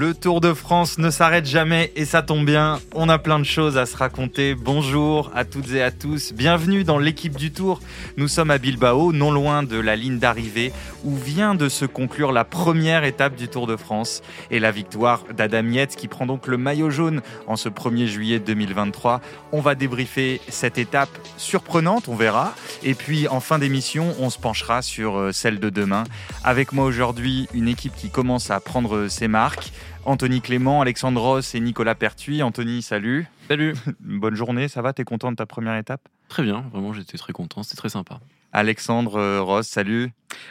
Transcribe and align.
Le 0.00 0.14
Tour 0.14 0.40
de 0.40 0.54
France 0.54 0.96
ne 0.96 1.10
s'arrête 1.10 1.44
jamais 1.44 1.92
et 1.94 2.06
ça 2.06 2.22
tombe 2.22 2.46
bien, 2.46 2.80
on 2.94 3.10
a 3.10 3.18
plein 3.18 3.38
de 3.38 3.44
choses 3.44 3.76
à 3.76 3.84
se 3.84 3.94
raconter. 3.94 4.54
Bonjour 4.54 5.30
à 5.34 5.44
toutes 5.44 5.72
et 5.72 5.82
à 5.82 5.90
tous, 5.90 6.32
bienvenue 6.32 6.84
dans 6.84 6.96
l'équipe 6.96 7.36
du 7.36 7.52
Tour. 7.52 7.82
Nous 8.16 8.26
sommes 8.26 8.50
à 8.50 8.56
Bilbao, 8.56 9.12
non 9.12 9.30
loin 9.30 9.62
de 9.62 9.78
la 9.78 9.96
ligne 9.96 10.18
d'arrivée, 10.18 10.72
où 11.04 11.14
vient 11.14 11.54
de 11.54 11.68
se 11.68 11.84
conclure 11.84 12.32
la 12.32 12.44
première 12.44 13.04
étape 13.04 13.34
du 13.34 13.48
Tour 13.48 13.66
de 13.66 13.76
France 13.76 14.22
et 14.50 14.58
la 14.58 14.70
victoire 14.70 15.22
d'Adam 15.36 15.68
Yates 15.68 15.96
qui 15.96 16.08
prend 16.08 16.24
donc 16.24 16.46
le 16.46 16.56
maillot 16.56 16.88
jaune 16.88 17.20
en 17.46 17.56
ce 17.56 17.68
1er 17.68 18.06
juillet 18.06 18.38
2023. 18.38 19.20
On 19.52 19.60
va 19.60 19.74
débriefer 19.74 20.40
cette 20.48 20.78
étape 20.78 21.10
surprenante, 21.36 22.08
on 22.08 22.16
verra. 22.16 22.54
Et 22.82 22.94
puis 22.94 23.28
en 23.28 23.40
fin 23.40 23.58
d'émission, 23.58 24.14
on 24.18 24.30
se 24.30 24.38
penchera 24.38 24.80
sur 24.80 25.18
euh, 25.18 25.32
celle 25.32 25.60
de 25.60 25.68
demain. 25.68 26.04
Avec 26.42 26.72
moi 26.72 26.86
aujourd'hui, 26.86 27.48
une 27.52 27.68
équipe 27.68 27.94
qui 27.94 28.08
commence 28.08 28.50
à 28.50 28.60
prendre 28.60 29.08
ses 29.08 29.28
marques. 29.28 29.70
Anthony 30.04 30.40
Clément, 30.40 30.80
Alexandre 30.80 31.20
Ross 31.20 31.54
et 31.54 31.60
Nicolas 31.60 31.94
Pertuis. 31.94 32.42
Anthony, 32.42 32.82
salut. 32.82 33.26
Salut. 33.48 33.74
Bonne 34.00 34.34
journée, 34.34 34.68
ça 34.68 34.82
va? 34.82 34.92
T'es 34.92 35.04
content 35.04 35.30
de 35.30 35.36
ta 35.36 35.46
première 35.46 35.76
étape? 35.76 36.00
Très 36.28 36.42
bien, 36.42 36.64
vraiment 36.72 36.92
j'étais 36.92 37.18
très 37.18 37.32
content, 37.32 37.62
c'était 37.62 37.76
très 37.76 37.88
sympa. 37.90 38.20
Alexandre 38.52 39.16
euh, 39.16 39.42
Ross, 39.42 39.66
salut. 39.68 40.10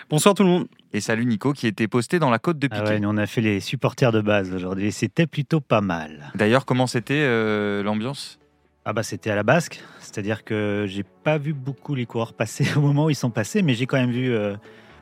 Bonsoir 0.10 0.36
tout 0.36 0.44
le 0.44 0.50
monde. 0.50 0.68
Et 0.94 1.02
salut 1.02 1.26
Nico 1.26 1.54
qui 1.54 1.68
était 1.68 1.88
posté 1.88 2.20
dans 2.20 2.30
la 2.30 2.40
côte 2.40 2.60
de 2.60 2.68
Ah 2.72 2.76
Piquet. 2.80 2.90
ouais, 2.94 3.00
nous, 3.00 3.10
on 3.10 3.18
a 3.18 3.26
fait 3.28 3.42
les 3.42 3.60
supporters 3.60 4.12
de 4.12 4.22
base 4.22 4.54
aujourd'hui 4.54 4.92
c'était 4.92 5.28
plutôt 5.28 5.60
pas 5.62 5.82
mal. 5.82 6.32
D'ailleurs, 6.36 6.66
comment 6.66 6.88
c'était 6.88 7.22
euh, 7.22 7.84
l'ambiance? 7.84 8.40
Ah 8.86 8.94
bah 8.94 9.04
c'était 9.04 9.30
à 9.30 9.36
la 9.36 9.44
basque, 9.44 9.82
c'est-à-dire 10.00 10.44
que 10.44 10.86
j'ai 10.88 11.04
pas 11.04 11.38
vu 11.38 11.54
beaucoup 11.54 11.96
les 11.96 12.06
coureurs 12.06 12.34
passer 12.34 12.66
au 12.78 12.82
moment 12.82 13.06
où 13.06 13.10
ils 13.10 13.16
sont 13.16 13.30
passés, 13.30 13.62
mais 13.62 13.74
j'ai 13.74 13.86
quand 13.86 13.98
même 13.98 14.12
vu 14.12 14.32
euh, 14.32 14.56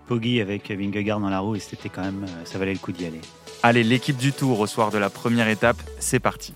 Poggi 0.07 0.41
avec 0.41 0.71
Vingegaard 0.71 1.19
dans 1.19 1.29
la 1.29 1.39
roue 1.39 1.55
et 1.55 1.59
c'était 1.59 1.89
quand 1.89 2.03
même, 2.03 2.23
euh, 2.23 2.45
ça 2.45 2.57
valait 2.57 2.73
le 2.73 2.79
coup 2.79 2.91
d'y 2.91 3.05
aller. 3.05 3.21
Allez, 3.63 3.83
l'équipe 3.83 4.17
du 4.17 4.31
Tour 4.31 4.59
au 4.59 4.67
soir 4.67 4.91
de 4.91 4.97
la 4.97 5.09
première 5.09 5.49
étape, 5.49 5.77
c'est 5.99 6.19
parti. 6.19 6.53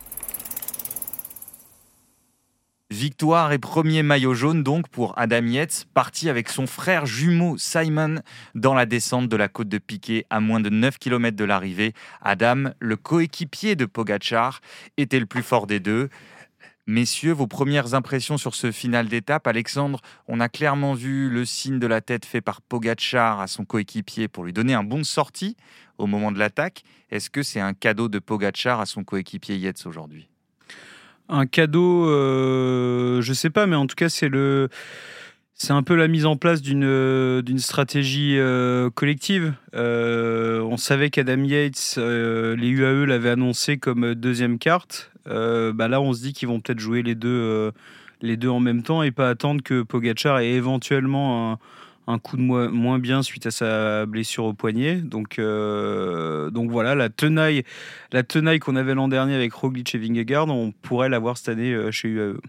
Victoire 2.92 3.54
et 3.54 3.58
premier 3.58 4.04
maillot 4.04 4.34
jaune 4.34 4.64
donc 4.64 4.90
pour 4.90 5.18
Adam 5.18 5.46
Yates, 5.46 5.86
parti 5.94 6.30
avec 6.30 6.50
son 6.50 6.68
frère 6.68 7.06
jumeau 7.06 7.58
Simon 7.58 8.16
dans 8.54 8.74
la 8.74 8.86
descente 8.86 9.30
de 9.30 9.38
la 9.38 9.48
côte 9.48 9.70
de 9.70 9.78
Piquet 9.78 10.26
à 10.30 10.42
moins 10.42 10.60
de 10.60 10.70
9 10.70 10.98
km 10.98 11.36
de 11.38 11.46
l'arrivée. 11.46 11.94
Adam, 12.22 12.72
le 12.80 12.98
coéquipier 12.98 13.78
de 13.78 13.86
Pogachar, 13.86 14.60
était 14.98 15.20
le 15.20 15.26
plus 15.26 15.42
fort 15.42 15.68
des 15.68 15.80
deux. 15.80 16.10
Messieurs, 16.88 17.32
vos 17.32 17.46
premières 17.46 17.94
impressions 17.94 18.38
sur 18.38 18.56
ce 18.56 18.72
final 18.72 19.08
d'étape? 19.08 19.46
Alexandre, 19.46 20.02
on 20.28 20.40
a 20.40 20.50
clairement 20.50 20.96
vu 20.96 21.30
le 21.30 21.46
signe 21.46 21.78
de 21.78 21.86
la 21.86 22.02
tête 22.02 22.26
fait 22.26 22.42
par 22.42 22.62
Pogachar 22.62 23.40
à 23.40 23.48
son 23.48 23.66
coéquipier 23.66 24.28
pour 24.28 24.44
lui 24.44 24.52
donner 24.52 24.74
un 24.74 24.84
bon 24.84 24.98
de 24.98 25.04
sortie 25.04 25.56
au 26.00 26.08
moment 26.08 26.32
de 26.32 26.40
l'attaque. 26.40 26.84
Est-ce 27.12 27.30
que 27.30 27.44
c'est 27.44 27.60
un 27.60 27.74
cadeau 27.74 28.08
de 28.08 28.18
Pogachar 28.18 28.82
à 28.82 28.88
son 28.88 29.04
coéquipier 29.04 29.58
Yates 29.58 29.86
aujourd'hui? 29.86 30.28
Un 31.30 31.46
cadeau, 31.46 32.10
euh, 32.10 33.22
je 33.22 33.32
sais 33.32 33.52
pas, 33.52 33.68
mais 33.68 33.76
en 33.76 33.86
tout 33.86 33.96
cas 33.96 34.10
c'est 34.10 34.28
le, 34.28 34.68
c'est 35.62 35.74
un 35.74 35.84
peu 35.84 35.94
la 35.94 36.08
mise 36.08 36.26
en 36.26 36.38
place 36.38 36.64
d'une 36.64 36.86
euh, 36.86 37.58
stratégie 37.58 38.36
euh, 38.40 38.90
collective. 38.90 39.54
Euh, 39.76 40.60
on 40.62 40.76
savait 40.76 41.12
qu'Adam 41.12 41.44
Yates, 41.44 42.00
les 42.00 42.68
UAE 42.68 43.06
l'avaient 43.06 43.30
annoncé 43.30 43.78
comme 43.78 44.16
deuxième 44.16 44.58
carte. 44.58 45.12
Bah 45.28 45.88
là, 45.88 46.02
on 46.02 46.14
se 46.14 46.22
dit 46.24 46.34
qu'ils 46.34 46.48
vont 46.48 46.60
peut-être 46.60 46.80
jouer 46.80 47.04
les 47.04 47.14
deux, 47.14 47.72
les 48.24 48.38
deux 48.38 48.50
en 48.50 48.60
même 48.60 48.82
temps 48.82 49.04
et 49.04 49.12
pas 49.12 49.30
attendre 49.30 49.62
que 49.62 49.84
Pogachar 49.84 50.40
ait 50.40 50.50
éventuellement 50.50 51.52
un, 51.52 51.60
un 52.08 52.18
coup 52.18 52.38
de 52.38 52.42
moins, 52.42 52.70
moins 52.70 52.98
bien 52.98 53.22
suite 53.22 53.46
à 53.46 53.52
sa 53.52 54.08
blessure 54.08 54.46
au 54.46 54.54
poignet. 54.54 54.96
Donc, 54.96 55.40
donc 55.40 56.72
voilà, 56.72 56.96
la 56.96 57.10
tenaille, 57.10 57.64
la 58.12 58.24
tenaille 58.24 58.58
qu'on 58.58 58.76
avait 58.76 58.96
l'an 58.96 59.08
dernier 59.08 59.36
avec 59.36 59.54
Roglic 59.54 59.94
et 59.94 60.00
Vingegaard, 60.00 60.48
on 60.48 60.72
pourrait 60.72 61.10
l'avoir 61.10 61.38
cette 61.38 61.50
année 61.50 61.92
chez 61.92 62.08
UAE. 62.08 62.40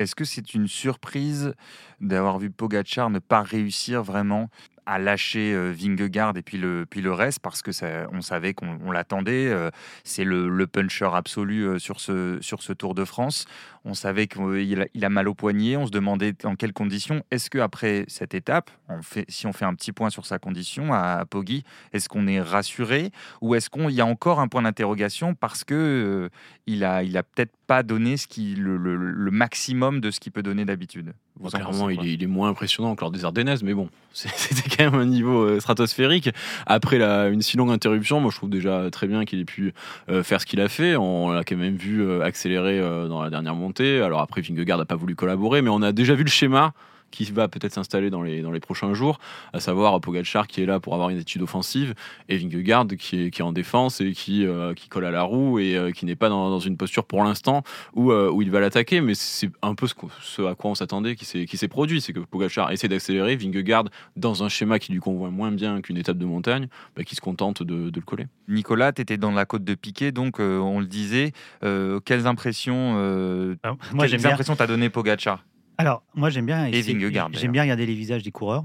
Est-ce 0.00 0.14
que 0.14 0.24
c'est 0.24 0.54
une 0.54 0.66
surprise 0.66 1.52
d'avoir 2.00 2.38
vu 2.38 2.50
Pogachar 2.50 3.10
ne 3.10 3.18
pas 3.18 3.42
réussir 3.42 4.02
vraiment 4.02 4.48
à 4.86 4.98
lâcher 4.98 5.52
euh, 5.54 5.72
Vingegaard 5.72 6.36
et 6.36 6.42
puis 6.42 6.58
le, 6.58 6.86
puis 6.88 7.00
le 7.00 7.12
reste 7.12 7.40
parce 7.40 7.62
que 7.62 7.72
ça, 7.72 8.08
on 8.12 8.20
savait 8.20 8.54
qu'on 8.54 8.78
on 8.84 8.92
l'attendait. 8.92 9.48
euh, 9.48 9.70
c'est 10.04 10.24
le, 10.24 10.66
puncher 10.66 11.10
absolu 11.12 11.62
euh, 11.62 11.78
sur 11.78 12.00
ce, 12.00 12.38
sur 12.40 12.62
ce 12.62 12.72
Tour 12.72 12.94
de 12.94 13.04
France. 13.04 13.46
On 13.84 13.94
savait 13.94 14.26
qu'il 14.26 14.88
a, 15.02 15.08
mal 15.08 15.28
au 15.28 15.34
poignet. 15.34 15.76
On 15.76 15.86
se 15.86 15.90
demandait 15.90 16.32
dans 16.32 16.54
quelles 16.54 16.72
conditions. 16.72 17.24
Est-ce 17.30 17.48
que 17.50 17.58
après 17.58 18.04
cette 18.08 18.34
étape, 18.34 18.70
on 18.88 19.02
fait, 19.02 19.24
si 19.28 19.46
on 19.46 19.52
fait 19.52 19.64
un 19.64 19.74
petit 19.74 19.92
point 19.92 20.10
sur 20.10 20.26
sa 20.26 20.38
condition 20.38 20.92
à, 20.92 21.24
Poggi, 21.28 21.64
est-ce 21.92 22.08
qu'on 22.08 22.26
est 22.26 22.40
rassuré 22.40 23.10
ou 23.40 23.54
est-ce 23.54 23.70
qu'il 23.70 23.90
y 23.90 24.00
a 24.00 24.06
encore 24.06 24.40
un 24.40 24.48
point 24.48 24.62
d'interrogation 24.62 25.34
parce 25.34 25.64
que 25.64 25.74
euh, 25.74 26.28
il 26.66 26.84
a, 26.84 27.02
il 27.02 27.16
a 27.16 27.22
peut-être 27.22 27.52
pas 27.66 27.82
donné 27.82 28.16
ce 28.16 28.26
qui, 28.26 28.54
le 28.54 29.30
maximum 29.30 30.00
de 30.00 30.10
ce 30.10 30.20
qu'il 30.20 30.32
peut 30.32 30.42
donner 30.42 30.64
d'habitude? 30.64 31.14
Vous 31.40 31.48
Clairement, 31.48 31.70
pensez 31.70 31.94
il 31.94 32.06
est, 32.06 32.14
il 32.14 32.22
est 32.22 32.26
moins 32.26 32.50
impressionnant 32.50 32.94
que 32.94 33.00
lors 33.00 33.10
des 33.10 33.24
Ardennaises, 33.24 33.62
mais 33.62 33.72
bon, 33.72 33.88
c'était 34.12 34.68
quand 34.76 34.90
même 34.90 35.00
un 35.00 35.06
niveau 35.06 35.42
euh, 35.42 35.60
stratosphérique. 35.60 36.28
Après 36.66 36.98
la, 36.98 37.28
une 37.28 37.40
si 37.40 37.56
longue 37.56 37.70
interruption, 37.70 38.20
moi 38.20 38.30
je 38.30 38.36
trouve 38.36 38.50
déjà 38.50 38.90
très 38.90 39.06
bien 39.06 39.24
qu'il 39.24 39.40
ait 39.40 39.46
pu 39.46 39.72
euh, 40.10 40.22
faire 40.22 40.42
ce 40.42 40.46
qu'il 40.46 40.60
a 40.60 40.68
fait. 40.68 40.96
On 40.96 41.30
l'a 41.30 41.42
quand 41.42 41.56
même 41.56 41.76
vu 41.76 42.02
euh, 42.02 42.22
accélérer 42.22 42.80
dans 43.08 43.22
la 43.22 43.30
dernière 43.30 43.54
montée. 43.54 44.02
Alors 44.02 44.20
après, 44.20 44.42
Vingegaard 44.42 44.78
n'a 44.78 44.84
pas 44.84 44.96
voulu 44.96 45.14
collaborer, 45.14 45.62
mais 45.62 45.70
on 45.70 45.80
a 45.80 45.92
déjà 45.92 46.14
vu 46.14 46.24
le 46.24 46.30
schéma 46.30 46.74
qui 47.10 47.24
va 47.24 47.48
peut-être 47.48 47.72
s'installer 47.72 48.10
dans 48.10 48.22
les, 48.22 48.42
dans 48.42 48.50
les 48.50 48.60
prochains 48.60 48.94
jours, 48.94 49.18
à 49.52 49.60
savoir 49.60 50.00
Pogacar 50.00 50.46
qui 50.46 50.62
est 50.62 50.66
là 50.66 50.80
pour 50.80 50.94
avoir 50.94 51.10
une 51.10 51.18
étude 51.18 51.42
offensive 51.42 51.94
et 52.28 52.36
Vingegaard 52.36 52.86
qui 52.98 53.22
est, 53.22 53.30
qui 53.30 53.40
est 53.40 53.44
en 53.44 53.52
défense 53.52 54.00
et 54.00 54.12
qui, 54.12 54.46
euh, 54.46 54.74
qui 54.74 54.88
colle 54.88 55.04
à 55.04 55.10
la 55.10 55.22
roue 55.22 55.58
et 55.58 55.76
euh, 55.76 55.90
qui 55.90 56.06
n'est 56.06 56.16
pas 56.16 56.28
dans, 56.28 56.50
dans 56.50 56.60
une 56.60 56.76
posture 56.76 57.04
pour 57.04 57.22
l'instant 57.24 57.62
où, 57.94 58.12
euh, 58.12 58.30
où 58.30 58.42
il 58.42 58.50
va 58.50 58.60
l'attaquer, 58.60 59.00
mais 59.00 59.14
c'est 59.14 59.50
un 59.62 59.74
peu 59.74 59.86
ce, 60.20 60.42
à 60.42 60.54
quoi 60.54 60.70
on 60.70 60.74
s'attendait 60.74 61.16
qui 61.16 61.24
s'est 61.24 61.46
qui 61.46 61.56
s'est 61.56 61.68
produit, 61.68 62.00
c'est 62.00 62.12
que 62.12 62.20
Pogacar 62.20 62.70
essaie 62.70 62.88
d'accélérer, 62.88 63.36
Vingegaard 63.36 63.84
dans 64.16 64.42
un 64.42 64.48
schéma 64.48 64.78
qui 64.78 64.92
lui 64.92 65.00
convient 65.00 65.30
moins 65.30 65.52
bien 65.52 65.80
qu'une 65.80 65.96
étape 65.96 66.18
de 66.18 66.24
montagne, 66.24 66.68
bah, 66.96 67.04
qui 67.04 67.14
se 67.14 67.20
contente 67.20 67.62
de, 67.62 67.90
de 67.90 68.00
le 68.00 68.04
coller. 68.04 68.26
Nicolas, 68.48 68.92
tu 68.92 69.02
étais 69.02 69.16
dans 69.16 69.30
la 69.30 69.44
côte 69.44 69.64
de 69.64 69.74
Piquet, 69.74 70.12
donc 70.12 70.40
euh, 70.40 70.58
on 70.58 70.80
le 70.80 70.86
disait. 70.86 71.32
Euh, 71.62 72.00
quelles 72.04 72.26
impressions 72.26 72.94
euh, 72.96 73.56
Alors, 73.62 73.78
moi 73.92 74.06
quelles 74.06 74.26
impressions 74.26 74.56
t'as 74.56 74.66
donné 74.66 74.90
Pogacar? 74.90 75.44
Alors 75.80 76.02
moi 76.14 76.30
j'aime 76.30 76.46
bien. 76.46 76.70
J'aime 76.70 77.52
bien 77.52 77.62
regarder 77.62 77.86
les 77.86 77.94
visages 77.94 78.22
des 78.22 78.30
coureurs. 78.30 78.64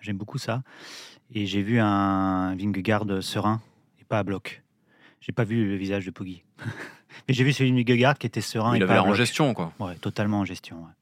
J'aime 0.00 0.16
beaucoup 0.16 0.38
ça. 0.38 0.62
Et 1.32 1.46
j'ai 1.46 1.62
vu 1.62 1.78
un 1.80 2.54
Vingegaard 2.56 3.22
serein 3.22 3.60
et 4.00 4.04
pas 4.04 4.18
à 4.18 4.22
bloc. 4.22 4.62
J'ai 5.20 5.32
pas 5.32 5.44
vu 5.44 5.68
le 5.68 5.76
visage 5.76 6.04
de 6.04 6.10
Poggi. 6.10 6.44
Mais 7.28 7.34
j'ai 7.34 7.44
vu 7.44 7.52
celui 7.52 7.72
de 7.72 7.76
Vingegaard 7.76 8.18
qui 8.18 8.26
était 8.26 8.40
serein 8.40 8.76
il 8.76 8.80
et 8.80 8.84
avait 8.84 8.94
l'air 8.94 9.06
en 9.06 9.14
gestion, 9.14 9.54
quoi. 9.54 9.72
Ouais, 9.78 9.94
totalement 9.96 10.40
en 10.40 10.44
gestion. 10.44 10.76
ouais. 10.78 10.92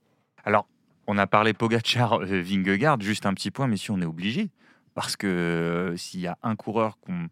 Alors, 0.45 0.67
on 1.07 1.19
a 1.19 1.27
parlé 1.27 1.53
Pogacar, 1.53 2.21
euh, 2.21 2.43
Vingegaard, 2.43 3.01
juste 3.01 3.27
un 3.27 3.35
petit 3.35 3.51
point, 3.51 3.67
mais 3.67 3.77
si 3.77 3.91
on 3.91 4.01
est 4.01 4.07
obligé, 4.07 4.51
parce 4.95 5.17
que 5.17 5.27
euh, 5.27 5.97
s'il 5.97 6.21
y 6.21 6.27
a 6.27 6.39
un 6.43 6.57
coureur 6.57 6.99
qu'on 7.01 7.29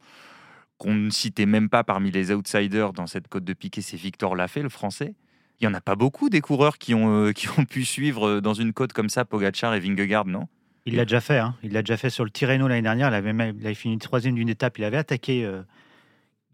qu'on 0.78 0.94
ne 0.94 1.10
citait 1.10 1.47
même 1.47 1.69
pas 1.69 1.84
parmi 1.84 2.10
les 2.10 2.32
outsiders 2.32 2.92
dans 2.92 3.06
cette 3.06 3.28
côte 3.28 3.44
de 3.44 3.53
Piquet, 3.53 3.82
c'est 3.82 3.97
Victor 3.97 4.34
Lafay, 4.34 4.62
le 4.62 4.69
français. 4.69 5.15
Il 5.62 5.66
y 5.66 5.68
en 5.68 5.74
a 5.74 5.80
pas 5.80 5.94
beaucoup 5.94 6.28
des 6.28 6.40
coureurs 6.40 6.76
qui 6.76 6.92
ont, 6.92 7.26
euh, 7.26 7.32
qui 7.32 7.48
ont 7.56 7.64
pu 7.64 7.84
suivre 7.84 8.26
euh, 8.28 8.40
dans 8.40 8.52
une 8.54 8.72
côte 8.72 8.92
comme 8.92 9.08
ça 9.08 9.24
Pogacar 9.24 9.74
et 9.74 9.80
Vingegaard, 9.80 10.26
non? 10.26 10.48
Il 10.84 10.96
l'a 10.96 11.04
déjà 11.04 11.20
fait. 11.20 11.38
hein. 11.38 11.54
Il 11.62 11.72
l'a 11.72 11.82
déjà 11.82 11.96
fait 11.96 12.10
sur 12.10 12.24
le 12.24 12.30
Tirreno 12.30 12.66
l'année 12.66 12.82
dernière. 12.82 13.08
Il 13.08 13.14
avait, 13.14 13.32
même- 13.32 13.56
il 13.62 13.74
fini 13.76 13.96
troisième 13.98 14.34
d'une 14.34 14.48
étape. 14.48 14.78
Il 14.78 14.84
avait 14.84 14.96
attaqué. 14.96 15.44
euh, 15.44 15.62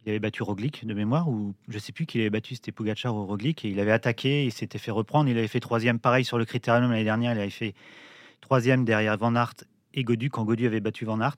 il 0.04 0.10
avait 0.10 0.19
battu 0.20 0.42
Roglic 0.42 0.86
de 0.86 0.94
mémoire, 0.94 1.28
ou 1.28 1.54
je 1.69 1.78
sais 1.78 1.92
plus 1.92 2.06
qui 2.06 2.20
avait 2.20 2.30
battu, 2.30 2.54
c'était 2.54 2.70
Pogacar 2.72 3.14
ou 3.14 3.26
Roglic. 3.26 3.64
Et 3.64 3.70
il 3.70 3.80
avait 3.80 3.92
attaqué, 3.92 4.44
il 4.44 4.52
s'était 4.52 4.78
fait 4.78 4.91
reprendre. 4.91 5.28
Il 5.30 5.36
avait 5.38 5.48
fait 5.48 5.60
troisième, 5.60 5.98
pareil 5.98 6.25
sur 6.25 6.36
le 6.38 6.44
Critérium 6.44 6.90
l'année 6.90 7.04
dernière. 7.04 7.32
Il 7.32 7.38
avait 7.40 7.50
fait 7.50 7.75
troisième 8.43 8.84
derrière 8.84 9.16
Van 9.16 9.34
Aert 9.34 9.54
et 9.94 10.04
Godu 10.04 10.28
quand 10.31 10.44
Godu 10.44 10.66
avait 10.66 10.81
battu 10.81 11.04
Van 11.06 11.20
Aert. 11.20 11.37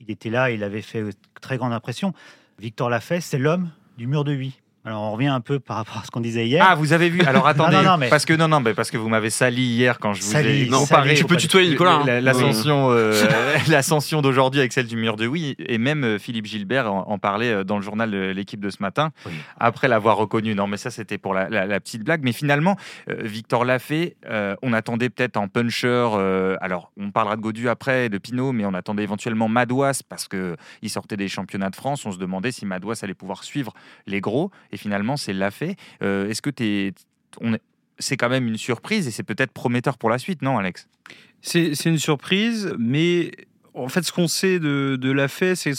Il 0.00 0.10
était 0.10 0.30
là, 0.30 0.50
il 0.52 0.62
avait 0.64 0.82
fait 0.82 1.04
très 1.40 1.56
grande 1.58 1.72
impression. 1.72 2.12
Victor 2.60 2.88
Lafay, 2.90 3.20
c'est 3.20 3.38
l'homme 3.38 3.70
du 3.98 4.06
mur 4.06 4.22
de 4.24 4.32
Huy. 4.32 4.58
Alors 4.84 5.02
on 5.02 5.12
revient 5.12 5.28
un 5.28 5.40
peu 5.40 5.60
par 5.60 5.76
rapport 5.76 5.98
à 5.98 6.04
ce 6.04 6.10
qu'on 6.10 6.20
disait 6.20 6.46
hier. 6.46 6.66
Ah, 6.68 6.74
vous 6.74 6.92
avez 6.92 7.08
vu 7.08 7.20
Alors 7.22 7.46
attendez, 7.46 7.76
non, 7.76 7.82
non, 7.84 7.96
mais- 7.98 8.08
parce 8.08 8.24
que 8.24 8.32
non, 8.34 8.48
non, 8.48 8.58
mais 8.58 8.74
parce 8.74 8.90
que 8.90 8.96
vous 8.96 9.08
m'avez 9.08 9.30
sali 9.30 9.62
hier 9.62 10.00
quand 10.00 10.12
je 10.12 10.22
vous 10.22 10.32
Sali, 10.32 10.62
ai 10.62 10.68
non, 10.68 10.84
sali, 10.84 11.14
tu 11.14 11.24
peux 11.24 11.36
tutoyer 11.36 11.70
Nicolas. 11.70 12.02
hein. 12.04 12.20
L'ascension, 12.20 12.88
euh, 12.90 13.12
l'ascension 13.68 14.22
d'aujourd'hui 14.22 14.58
avec 14.58 14.72
celle 14.72 14.88
du 14.88 14.96
mur 14.96 15.14
de 15.16 15.26
oui, 15.28 15.54
et 15.58 15.78
même 15.78 16.02
euh, 16.04 16.18
Philippe 16.18 16.46
Gilbert 16.46 16.92
en, 16.92 17.08
en 17.08 17.18
parlait 17.18 17.52
euh, 17.52 17.64
dans 17.64 17.76
le 17.76 17.82
journal 17.82 18.10
de 18.10 18.32
l'équipe 18.32 18.58
de 18.60 18.70
ce 18.70 18.82
matin, 18.82 19.10
Oui. 19.26 19.32
après 19.60 19.86
l'avoir 19.86 20.16
reconnu. 20.16 20.54
Non, 20.56 20.66
mais 20.66 20.76
ça 20.76 20.90
c'était 20.90 21.18
pour 21.18 21.32
la, 21.32 21.48
la- 21.48 21.66
la 21.66 21.78
petite 21.80 22.02
blague. 22.02 22.22
Mais 22.24 22.32
finalement, 22.32 22.76
euh, 23.08 23.14
Victor 23.20 23.64
Lafay, 23.64 24.16
euh, 24.28 24.56
on 24.62 24.72
attendait 24.72 25.10
peut-être 25.10 25.36
en 25.36 25.46
puncher. 25.46 25.86
euh, 26.14 26.56
alors, 26.60 26.90
on 26.98 27.12
parlera 27.12 27.36
de 27.36 27.40
Godu 27.40 27.68
après, 27.68 28.08
de 28.08 28.18
Pinot, 28.18 28.50
mais 28.50 28.64
on 28.64 28.74
attendait 28.74 29.04
éventuellement 29.04 29.48
Madouas 29.48 30.02
parce 30.08 30.26
que 30.26 30.56
il 30.82 30.90
sortait 30.90 31.16
des 31.16 31.28
championnats 31.28 31.70
de 31.70 31.76
France. 31.76 32.04
On 32.04 32.10
se 32.10 32.18
demandait 32.18 32.50
si 32.50 32.66
Madouas 32.66 32.98
allait 33.02 33.14
pouvoir 33.14 33.44
suivre 33.44 33.72
les 34.08 34.20
gros, 34.20 34.50
et 34.72 34.76
finalement 34.76 35.16
c'est 35.16 35.32
Lafay. 35.32 35.76
Euh, 36.02 36.28
Est-ce 36.28 36.42
que 36.42 36.50
t'es, 36.50 36.94
on 37.40 37.54
est- 37.54 37.62
c'est 37.98 38.16
quand 38.16 38.28
même 38.28 38.48
une 38.48 38.58
surprise 38.58 39.06
et 39.06 39.10
c'est 39.10 39.22
peut-être 39.22 39.52
prometteur 39.52 39.98
pour 39.98 40.10
la 40.10 40.18
suite, 40.18 40.42
non, 40.42 40.58
Alex? 40.58 40.88
C'est 41.40 41.74
une 41.86 41.98
surprise, 41.98 42.72
mais 42.78 43.32
en 43.74 43.88
fait, 43.88 44.02
ce 44.02 44.12
qu'on 44.12 44.28
sait 44.28 44.58
de, 44.58 44.96
de 45.00 45.10
c'est 45.54 45.74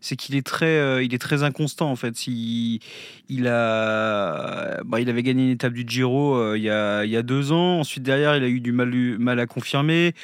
c'est 0.00 0.16
qu'il 0.16 0.36
est 0.36 0.46
très, 0.46 0.78
euh, 0.78 1.02
est 1.14 1.18
très 1.18 1.42
inconstant. 1.42 1.90
En 1.90 1.96
fait, 1.96 2.26
il, 2.26 2.80
il 3.28 3.48
a, 3.48 4.82
bah, 4.84 5.00
il 5.00 5.10
avait 5.10 5.22
gagné 5.22 5.44
une 5.44 5.50
étape 5.50 5.72
du 5.72 5.84
Giro 5.86 6.36
euh, 6.36 6.56
il, 6.56 6.62
y 6.62 6.70
a, 6.70 7.22
deux 7.22 7.52
ans. 7.52 7.80
Ensuite, 7.80 8.02
derrière, 8.04 8.36
il 8.36 8.44
a 8.44 8.48
eu 8.48 8.60
du 8.60 8.72
mal 8.72 9.40
à 9.40 9.46
confirmer. 9.46 10.14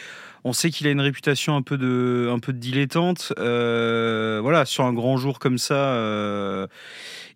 On 0.45 0.53
sait 0.53 0.71
qu'il 0.71 0.87
a 0.87 0.91
une 0.91 1.01
réputation 1.01 1.55
un 1.57 1.63
peu 1.63 1.77
de, 1.77 2.31
un 2.33 2.39
peu 2.39 2.53
de 2.53 2.59
dilettante. 2.59 3.33
Euh, 3.39 4.41
voilà, 4.43 4.65
sur 4.65 4.85
un 4.85 4.93
grand 4.93 5.17
jour 5.17 5.39
comme 5.39 5.59
ça, 5.59 5.97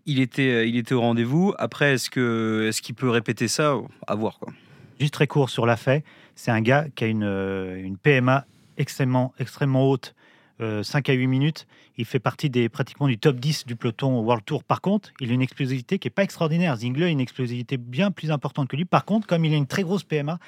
il 0.07 0.21
était, 0.21 0.69
il 0.69 0.77
était 0.77 0.95
au 0.95 1.01
rendez-vous. 1.01 1.55
Après, 1.59 1.95
est-ce 1.95 2.11
que, 2.11 2.67
est-ce 2.69 2.83
qu'il 2.83 2.95
peut 2.95 3.11
répéter 3.11 3.49
ça? 3.49 3.77
À 4.07 4.15
voir, 4.15 4.39
quoi. 4.39 4.53
Juste 5.01 5.15
très 5.15 5.27
court 5.27 5.51
sur 5.51 5.67
Lafay, 5.67 6.05
c'est 6.37 6.53
un 6.53 6.61
gars 6.61 6.87
qui 6.95 7.05
a 7.05 7.09
une, 7.09 7.25
une 7.25 7.97
PMA 7.97 8.47
extrêmement, 8.77 9.35
extrêmement 9.39 9.89
haute, 9.89 10.15
5 10.61 10.63
euh, 10.63 11.13
à 11.13 11.15
8 11.15 11.27
minutes. 11.27 11.67
Il 11.97 12.05
fait 12.05 12.19
partie 12.19 12.51
des, 12.51 12.69
pratiquement 12.69 13.07
du 13.07 13.19
top 13.19 13.37
10 13.37 13.67
du 13.67 13.77
peloton 13.77 14.21
World 14.21 14.45
Tour. 14.45 14.65
Par 14.65 14.81
contre, 14.81 15.13
il 15.21 15.31
a 15.31 15.35
une 15.35 15.43
explosivité 15.43 15.99
qui 15.99 16.07
n'est 16.07 16.13
pas 16.13 16.23
extraordinaire. 16.23 16.77
Zingler 16.77 17.07
a 17.07 17.09
une 17.09 17.21
explosivité 17.21 17.77
bien 17.77 18.11
plus 18.11 18.31
importante 18.31 18.69
que 18.69 18.77
lui. 18.77 18.85
Par 18.85 19.05
contre, 19.05 19.27
comme 19.27 19.45
il 19.45 19.53
a 19.53 19.57
une 19.57 19.67
très 19.67 19.83
grosse 19.83 20.05
PMA, 20.05 20.39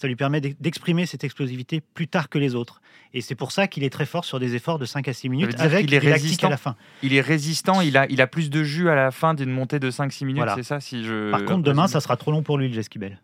ça 0.00 0.08
lui 0.08 0.16
permet 0.16 0.40
d'exprimer 0.40 1.04
cette 1.04 1.24
explosivité 1.24 1.82
plus 1.82 2.08
tard 2.08 2.30
que 2.30 2.38
les 2.38 2.54
autres. 2.54 2.80
Et 3.12 3.20
c'est 3.20 3.34
pour 3.34 3.52
ça 3.52 3.66
qu'il 3.66 3.84
est 3.84 3.90
très 3.90 4.06
fort 4.06 4.24
sur 4.24 4.40
des 4.40 4.54
efforts 4.54 4.78
de 4.78 4.86
5 4.86 5.06
à 5.08 5.12
6 5.12 5.28
minutes 5.28 5.60
avec 5.60 5.84
il 5.84 5.92
est 5.92 5.98
résistant 5.98 6.46
à 6.46 6.50
la 6.50 6.56
fin. 6.56 6.76
Il 7.02 7.12
est 7.12 7.20
résistant, 7.20 7.82
il 7.82 7.96
a, 7.98 8.06
il 8.08 8.22
a 8.22 8.26
plus 8.26 8.48
de 8.48 8.64
jus 8.64 8.88
à 8.88 8.94
la 8.94 9.10
fin 9.10 9.34
d'une 9.34 9.50
montée 9.50 9.78
de 9.78 9.90
5-6 9.90 10.24
minutes, 10.24 10.44
c'est 10.54 10.62
ça 10.62 10.80
si 10.80 11.04
je... 11.04 11.30
Par 11.30 11.44
contre, 11.44 11.62
demain, 11.62 11.86
ça 11.86 12.00
sera 12.00 12.16
trop 12.16 12.30
long 12.30 12.42
pour 12.42 12.56
lui, 12.56 12.68
le 12.68 12.74
Jesquibel. 12.74 13.20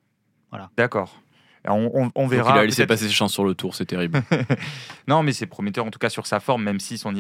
Voilà. 0.51 0.71
D'accord. 0.77 1.23
On, 1.69 2.27
verra. 2.27 2.57
il 2.57 2.59
a 2.59 2.65
laissé 2.65 2.87
passer 2.87 3.07
ses 3.07 3.13
chances 3.13 3.33
sur 3.33 3.45
le 3.45 3.55
tour, 3.55 3.75
c'est 3.75 3.87
terrible. 3.87 4.23
non, 5.09 5.23
mais 5.23 5.33
c'est 5.33 5.47
prometteur 5.47 5.85
en 5.85 5.91
tout 5.91 5.99
cas 5.99 6.09
sur 6.09 6.27
sa 6.27 6.41
forme, 6.41 6.63
même 6.63 6.81
si 6.81 6.99
son, 6.99 7.13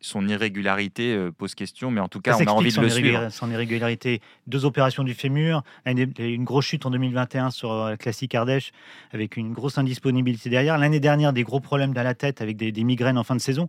son 0.00 0.28
irrégularité 0.28 1.14
euh, 1.14 1.30
pose 1.30 1.54
question. 1.54 1.90
Mais 1.90 2.00
en 2.00 2.08
tout 2.08 2.20
cas, 2.20 2.36
on 2.36 2.46
a 2.46 2.50
envie 2.50 2.72
de 2.72 2.80
le 2.80 2.88
suivre. 2.88 3.28
Son 3.30 3.50
irrégularité, 3.50 4.20
deux 4.46 4.64
opérations 4.64 5.04
du 5.04 5.14
fémur, 5.14 5.62
une 5.86 6.44
grosse 6.44 6.66
chute 6.66 6.86
en 6.86 6.90
2021 6.90 7.50
sur 7.50 7.72
la 7.74 7.92
euh, 7.92 7.96
classique 7.96 8.34
Ardèche, 8.34 8.72
avec 9.12 9.36
une 9.36 9.52
grosse 9.52 9.78
indisponibilité 9.78 10.50
derrière. 10.50 10.78
L'année 10.78 11.00
dernière, 11.00 11.32
des 11.32 11.42
gros 11.42 11.60
problèmes 11.60 11.94
dans 11.94 12.02
la 12.02 12.14
tête 12.14 12.40
avec 12.40 12.56
des, 12.56 12.84
migraines 12.84 13.18
en 13.18 13.24
fin 13.24 13.34
de 13.34 13.40
saison. 13.40 13.68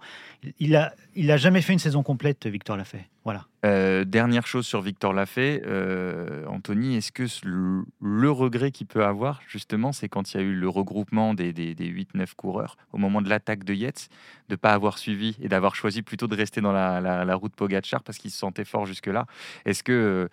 Il 0.60 0.76
a, 0.76 0.94
il 1.16 1.32
a 1.32 1.38
jamais 1.38 1.62
fait 1.62 1.74
une 1.74 1.80
saison 1.80 2.04
complète, 2.04 2.48
Victor 2.48 2.76
Lafay. 2.76 3.08
Voilà. 3.25 3.48
Euh, 3.66 4.06
dernière 4.06 4.45
chose 4.45 4.68
sur 4.68 4.81
Victor 4.81 5.12
Lafay, 5.12 5.63
euh, 5.66 6.45
Anthony, 6.45 6.95
est-ce 6.95 7.12
que 7.12 7.25
le, 7.44 8.31
regret 8.31 8.69
qu'il 8.69 8.86
peut 8.86 9.04
avoir, 9.04 9.42
justement, 9.48 9.92
c'est 9.92 10.07
quand 10.07 10.31
il 10.33 10.38
y 10.38 10.39
a 10.39 10.44
eu 10.44 10.54
le 10.54 10.69
regroupement 10.69 11.33
des, 11.33 11.51
8-9 11.51 12.36
coureurs, 12.36 12.77
au 12.94 13.00
moment 13.00 13.24
de 13.24 13.30
l'attaque 13.30 13.63
de 13.63 13.74
Yates, 13.74 14.10
de 14.50 14.54
ne 14.54 14.57
pas 14.57 14.74
avoir 14.74 15.00
suivi 15.00 15.36
et 15.42 15.50
d'avoir 15.50 15.74
choisi 15.74 16.04
plutôt 16.04 16.27
de 16.27 16.36
rester 16.36 16.62
dans 16.62 16.72
la, 16.72 17.36
route 17.36 17.56
Pogachar 17.56 18.04
parce 18.04 18.19
qu'il 18.19 18.30
se 18.30 18.38
sentait 18.38 18.63
fort 18.63 18.86
jusque-là? 18.86 19.25
Est-ce 19.66 19.81
que. 19.83 20.30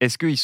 Est-ce 0.00 0.18
qu'il 0.18 0.34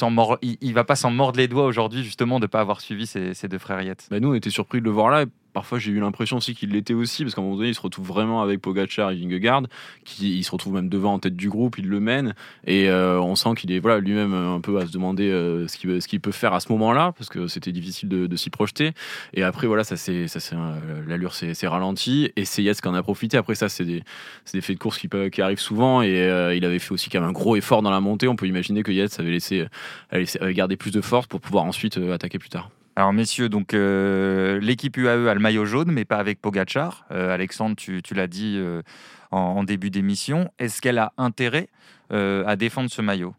il, 0.43 0.57
il, 0.61 0.73
va 0.73 0.85
pas 0.85 0.95
s'en 0.95 1.11
mordre 1.11 1.37
les 1.37 1.49
doigts 1.49 1.67
aujourd'hui 1.67 2.05
justement 2.05 2.39
de 2.39 2.45
ne 2.45 2.47
pas 2.47 2.61
avoir 2.61 2.81
suivi 2.81 3.09
ces, 3.09 3.49
deux 3.49 3.59
frères 3.59 3.83
Yates? 3.83 4.07
Bah 4.09 4.21
Nous 4.21 4.31
on 4.31 4.35
était 4.35 4.51
surpris 4.51 4.79
de 4.79 4.85
le 4.85 4.93
voir 4.93 5.11
là 5.11 5.25
parfois 5.59 5.81
j'ai 5.81 5.91
eu 5.91 5.99
l'impression 5.99 6.37
aussi 6.37 6.55
qu'il 6.55 6.71
l'était 6.71 6.95
aussi, 6.95 7.25
parce 7.25 7.35
qu'à 7.35 7.41
un 7.41 7.45
moment 7.45 7.57
donné, 7.57 7.71
il 7.71 7.75
se 7.75 7.81
retrouve 7.81 8.07
vraiment 8.07 8.43
avec 8.43 8.61
Pogachar 8.61 9.11
et 9.11 9.17
Vingegaard, 9.17 9.65
qui 10.05 10.39
il 10.39 10.45
se 10.45 10.53
retrouve 10.53 10.75
même 10.75 10.89
devant 10.89 11.15
en 11.15 11.19
tête 11.19 11.35
du 11.35 11.49
groupe, 11.49 11.79
il 11.79 11.89
le 11.89 11.99
mène, 11.99 12.37
et 12.65 12.89
euh, 12.89 13.21
on 13.21 13.35
sent 13.35 13.55
qu'il 13.57 13.73
est 13.73 13.81
voilà, 13.81 13.99
lui-même 13.99 14.35
un 14.35 14.61
peu 14.61 14.79
à 14.79 14.87
se 14.87 14.93
demander 14.93 15.29
euh, 15.29 15.67
ce 15.67 16.07
qu'il 16.07 16.21
peut 16.21 16.31
faire 16.31 16.55
à 16.55 16.61
ce 16.61 16.71
moment-là, 16.71 17.13
parce 17.19 17.29
que 17.29 17.49
c'était 17.49 17.73
difficile 17.73 18.09
de, 18.09 18.37
s'y 18.37 18.51
projeter. 18.51 18.93
Et 19.35 19.43
après, 19.43 19.67
voilà, 19.67 19.83
ça 19.83 19.97
c'est 19.97 20.27
euh, 20.53 21.03
l'allure 21.09 21.35
s'est 21.35 21.67
ralentie, 21.67 22.31
et 22.37 22.45
c'est 22.45 22.63
Yates 22.63 22.81
qui 22.81 22.87
en 22.87 22.95
a 22.95 23.03
profité. 23.03 23.37
Après, 23.37 23.57
ça, 23.57 23.69
c'est 23.69 23.85
des, 23.85 24.05
faits 24.45 24.77
de 24.77 24.81
course 24.81 24.97
qui, 25.01 25.43
arrivent 25.43 25.59
souvent, 25.59 26.03
et 26.03 26.55
il 26.57 26.65
avait 26.65 26.79
fait 26.79 26.93
aussi 26.93 27.11
quand 27.11 27.19
même 27.19 27.31
un 27.31 27.33
gros 27.33 27.57
effort 27.57 27.83
dans 27.83 27.91
la 27.91 28.01
montée. 28.01 28.29
On 28.29 28.37
peut 28.37 28.47
imaginer 28.47 28.85
que 28.85 28.93
Yates 28.93 29.19
avait 29.19 29.33
laissé, 29.33 29.67
avait 30.13 30.55
garder 30.55 30.77
plus 30.77 30.93
de 30.93 31.01
force 31.01 31.27
pour 31.27 31.41
pouvoir 31.41 31.65
ensuite 31.65 31.99
attaquer 31.99 32.39
plus 32.39 32.49
tard. 32.49 32.71
Alors 32.99 33.13
messieurs, 33.13 33.49
donc 33.49 33.75
euh, 33.75 34.59
l'équipe 34.59 34.97
UAE 34.97 35.29
a 35.29 35.35
le 35.35 35.39
maillot 35.39 35.65
jaune, 35.65 35.93
mais 35.93 36.05
pas 36.05 36.17
avec 36.17 36.41
Pogachar. 36.41 37.07
Euh, 37.13 37.33
Alexandre, 37.33 37.77
tu, 37.77 38.03
l'as 38.13 38.27
dit 38.27 38.57
euh, 38.59 38.83
en, 39.31 39.63
début 39.63 39.89
d'émission. 39.89 40.51
Est-ce 40.59 40.83
qu'elle 40.83 40.99
a 40.99 41.13
intérêt 41.17 41.69
à 42.11 42.57
défendre 42.57 42.91
ce 42.91 43.01
maillot? 43.01 43.37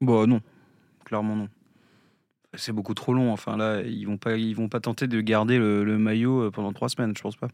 Bon, 0.00 0.22
bah, 0.22 0.26
non, 0.26 0.40
clairement 1.04 1.36
non. 1.36 1.48
C'est 2.54 2.72
beaucoup 2.72 2.94
trop 2.94 3.14
long. 3.14 3.32
Enfin 3.32 3.56
là, 3.56 3.80
ils 3.82 4.06
vont 4.06 4.16
pas, 4.16 4.36
ils 4.36 4.56
vont 4.56 4.68
pas 4.68 4.80
tenter 4.80 5.06
de 5.06 5.20
garder 5.20 5.56
le, 5.56 5.96
maillot 5.96 6.50
pendant 6.50 6.72
trois 6.72 6.88
semaines, 6.88 7.16
je 7.16 7.22
pense 7.22 7.36
pas. 7.36 7.46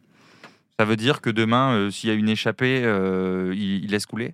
Ça 0.81 0.87
veut 0.87 0.97
dire 0.97 1.21
que 1.21 1.29
demain, 1.29 1.91
s'il 1.91 2.09
y 2.09 2.13
a 2.15 2.17
une 2.17 2.31
échappée, 2.31 2.81
il, 3.53 3.85
il 3.85 3.91
laisse 3.91 4.07
couler? 4.07 4.33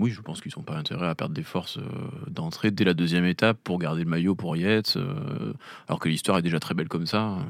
Oui, 0.00 0.10
je 0.10 0.22
pense 0.22 0.40
qu'ils 0.40 0.52
n'ont 0.56 0.64
pas 0.64 0.76
intérêt 0.76 1.08
à 1.08 1.14
perdre 1.14 1.34
des 1.34 1.42
forces 1.42 1.76
euh, 1.76 1.82
d'entrée 2.26 2.70
dès 2.70 2.84
la 2.84 2.94
deuxième 2.94 3.26
étape 3.26 3.58
pour 3.62 3.78
garder 3.78 4.02
le 4.02 4.08
maillot 4.08 4.34
pour 4.34 4.56
Yates, 4.56 4.96
euh, 4.96 5.52
alors 5.88 6.00
que 6.00 6.08
l'histoire 6.08 6.38
est 6.38 6.42
déjà 6.42 6.58
très 6.58 6.74
belle 6.74 6.88
comme 6.88 7.04
ça. 7.04 7.32
Euh. 7.32 7.42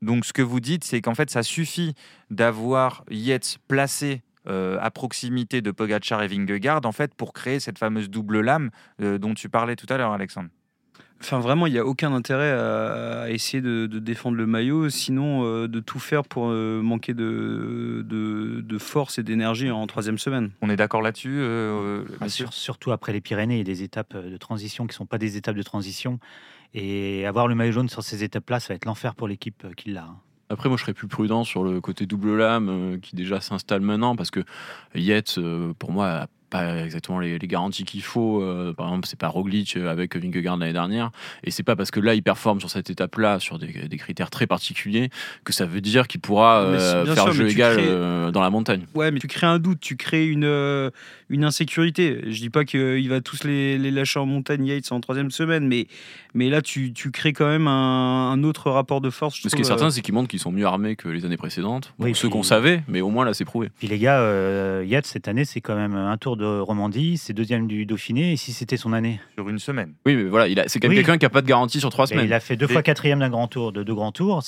Donc 0.00 0.24
ce 0.24 0.32
que 0.32 0.40
vous 0.40 0.60
dites, 0.60 0.82
c'est 0.82 1.02
qu'en 1.02 1.14
fait, 1.14 1.30
ça 1.30 1.42
suffit 1.42 1.94
d'avoir 2.30 3.04
Yates 3.10 3.58
placé 3.68 4.22
à 4.46 4.90
proximité 4.90 5.62
de 5.62 5.70
Pogachar 5.70 6.22
et 6.22 6.28
Vingegaard, 6.28 6.82
en 6.84 6.92
fait, 6.92 7.14
pour 7.14 7.32
créer 7.32 7.60
cette 7.60 7.78
fameuse 7.78 8.10
double 8.10 8.42
lame 8.42 8.68
dont 8.98 9.32
tu 9.32 9.48
parlais 9.48 9.74
tout 9.74 9.86
à 9.88 9.96
l'heure, 9.96 10.12
Alexandre. 10.12 10.50
Enfin, 11.24 11.40
vraiment, 11.40 11.66
il 11.66 11.72
n'y 11.72 11.78
a 11.78 11.86
aucun 11.86 12.12
intérêt 12.12 12.52
à, 12.52 13.30
essayer 13.30 13.62
de, 13.62 13.86
défendre 13.86 14.36
le 14.36 14.44
maillot, 14.44 14.90
sinon 14.90 15.46
euh, 15.46 15.68
de 15.68 15.80
tout 15.80 15.98
faire 15.98 16.22
pour 16.24 16.48
euh, 16.48 16.82
manquer 16.82 17.14
de, 17.14 18.04
de, 18.04 18.78
force 18.78 19.18
et 19.18 19.22
d'énergie 19.22 19.70
en 19.70 19.86
troisième 19.86 20.18
semaine. 20.18 20.50
On 20.60 20.68
est 20.68 20.76
d'accord 20.76 21.00
là-dessus 21.00 21.38
euh, 21.38 22.04
ah, 22.20 22.28
Surtout 22.28 22.92
après 22.92 23.14
les 23.14 23.22
Pyrénées, 23.22 23.54
il 23.54 23.58
y 23.58 23.62
a 23.62 23.64
des 23.64 23.82
étapes 23.82 24.14
de 24.14 24.36
transition 24.36 24.84
qui 24.84 24.90
ne 24.90 24.96
sont 24.96 25.06
pas 25.06 25.16
des 25.16 25.38
étapes 25.38 25.56
de 25.56 25.62
transition. 25.62 26.18
Et 26.74 27.24
avoir 27.24 27.48
le 27.48 27.54
maillot 27.54 27.72
jaune 27.72 27.88
sur 27.88 28.02
ces 28.02 28.22
étapes-là, 28.22 28.60
ça 28.60 28.68
va 28.68 28.74
être 28.74 28.84
l'enfer 28.84 29.14
pour 29.14 29.26
l'équipe 29.26 29.66
qui 29.76 29.92
l'a. 29.92 30.02
Hein. 30.02 30.16
Après, 30.50 30.68
moi, 30.68 30.76
je 30.76 30.82
serais 30.82 30.92
plus 30.92 31.08
prudent 31.08 31.44
sur 31.44 31.64
le 31.64 31.80
côté 31.80 32.04
double 32.04 32.36
lame 32.36 32.98
qui 33.00 33.16
déjà 33.16 33.40
s'installe 33.40 33.80
maintenant, 33.80 34.14
parce 34.14 34.30
que 34.30 34.40
Yates, 34.94 35.38
pour 35.78 35.90
moi, 35.90 36.26
pas 36.54 36.84
exactement 36.84 37.18
les, 37.18 37.38
garanties 37.38 37.84
qu'il 37.84 38.02
faut. 38.02 38.40
Euh, 38.40 38.72
par 38.72 38.86
exemple, 38.86 39.08
c'est 39.08 39.18
pas 39.18 39.26
Roglic 39.26 39.76
euh, 39.76 39.90
avec 39.90 40.16
Vingegaard 40.16 40.56
l'année 40.56 40.72
dernière, 40.72 41.10
et 41.42 41.50
c'est 41.50 41.64
pas 41.64 41.74
parce 41.74 41.90
que 41.90 41.98
là 41.98 42.14
il 42.14 42.22
performe 42.22 42.60
sur 42.60 42.70
cette 42.70 42.90
étape-là 42.90 43.40
sur 43.40 43.58
des, 43.58 43.96
critères 43.98 44.30
très 44.30 44.46
particuliers 44.46 45.10
que 45.42 45.52
ça 45.52 45.66
veut 45.66 45.80
dire 45.80 46.06
qu'il 46.06 46.20
pourra 46.20 46.60
euh, 46.60 47.06
faire 47.14 47.32
jeu 47.32 47.48
égal 47.48 48.30
dans 48.30 48.40
la 48.40 48.50
montagne. 48.50 48.86
Ouais, 48.94 49.10
mais 49.10 49.18
tu 49.18 49.26
crées 49.26 49.46
un 49.46 49.58
doute, 49.58 49.80
tu 49.80 49.96
crées 49.96 50.28
une 50.28 50.90
une 51.30 51.44
insécurité. 51.44 52.20
Je 52.26 52.38
dis 52.38 52.50
pas 52.50 52.64
qu'il 52.64 53.08
va 53.08 53.20
tous 53.20 53.44
les, 53.44 53.78
les, 53.78 53.90
lâcher 53.90 54.20
en 54.20 54.26
montagne 54.26 54.66
Yates 54.66 54.92
en 54.92 55.00
troisième 55.00 55.30
semaine, 55.30 55.66
mais 55.66 55.88
mais 56.34 56.50
là 56.50 56.62
tu, 56.62 56.92
tu 56.92 57.10
crées 57.10 57.32
quand 57.32 57.48
même 57.48 57.66
un, 57.66 58.42
autre 58.44 58.70
rapport 58.70 59.00
de 59.00 59.10
force. 59.10 59.40
Ce 59.40 59.48
qui 59.48 59.62
est 59.62 59.64
certain, 59.64 59.90
c'est 59.90 60.02
qu'ils 60.02 60.14
montrent 60.14 60.28
qu'ils 60.28 60.40
sont 60.40 60.52
mieux 60.52 60.66
armés 60.66 60.94
que 60.94 61.08
les 61.08 61.24
années 61.24 61.36
précédentes. 61.36 61.94
Bon, 61.98 62.12
ceux 62.14 62.28
qu'on 62.28 62.42
savait, 62.44 62.84
mais 62.86 63.00
au 63.00 63.10
moins 63.10 63.24
là 63.24 63.34
c'est 63.34 63.44
prouvé. 63.44 63.70
Puis 63.78 63.88
les 63.88 63.98
gars, 63.98 64.82
Yates 64.84 65.06
cette 65.06 65.26
année 65.26 65.44
c'est 65.44 65.60
quand 65.60 65.74
même 65.74 65.96
un 65.96 66.16
tour 66.16 66.36
de 66.36 66.43
Romandie, 66.44 67.18
c'est 67.18 67.32
deuxième 67.32 67.66
du 67.66 67.86
Dauphiné, 67.86 68.32
et 68.32 68.36
si 68.36 68.52
c'était 68.52 68.76
son 68.76 68.92
année 68.92 69.20
Sur 69.34 69.48
une 69.48 69.58
semaine. 69.58 69.94
Oui, 70.06 70.14
mais 70.16 70.24
voilà, 70.24 70.64
c'est 70.66 70.80
quand 70.80 70.88
même 70.88 70.96
quelqu'un 70.96 71.18
qui 71.18 71.24
n'a 71.24 71.30
pas 71.30 71.42
de 71.42 71.46
garantie 71.46 71.80
sur 71.80 71.90
trois 71.90 72.06
semaines. 72.06 72.26
il 72.26 72.32
a 72.32 72.40
fait 72.40 72.56
deux 72.56 72.66
fois 72.66 72.82
quatrième 72.82 73.20
d'un 73.20 73.30
grand 73.30 73.48
tour, 73.48 73.72
de 73.72 73.82
deux 73.82 73.94
grands 73.94 74.12
tours. 74.12 74.42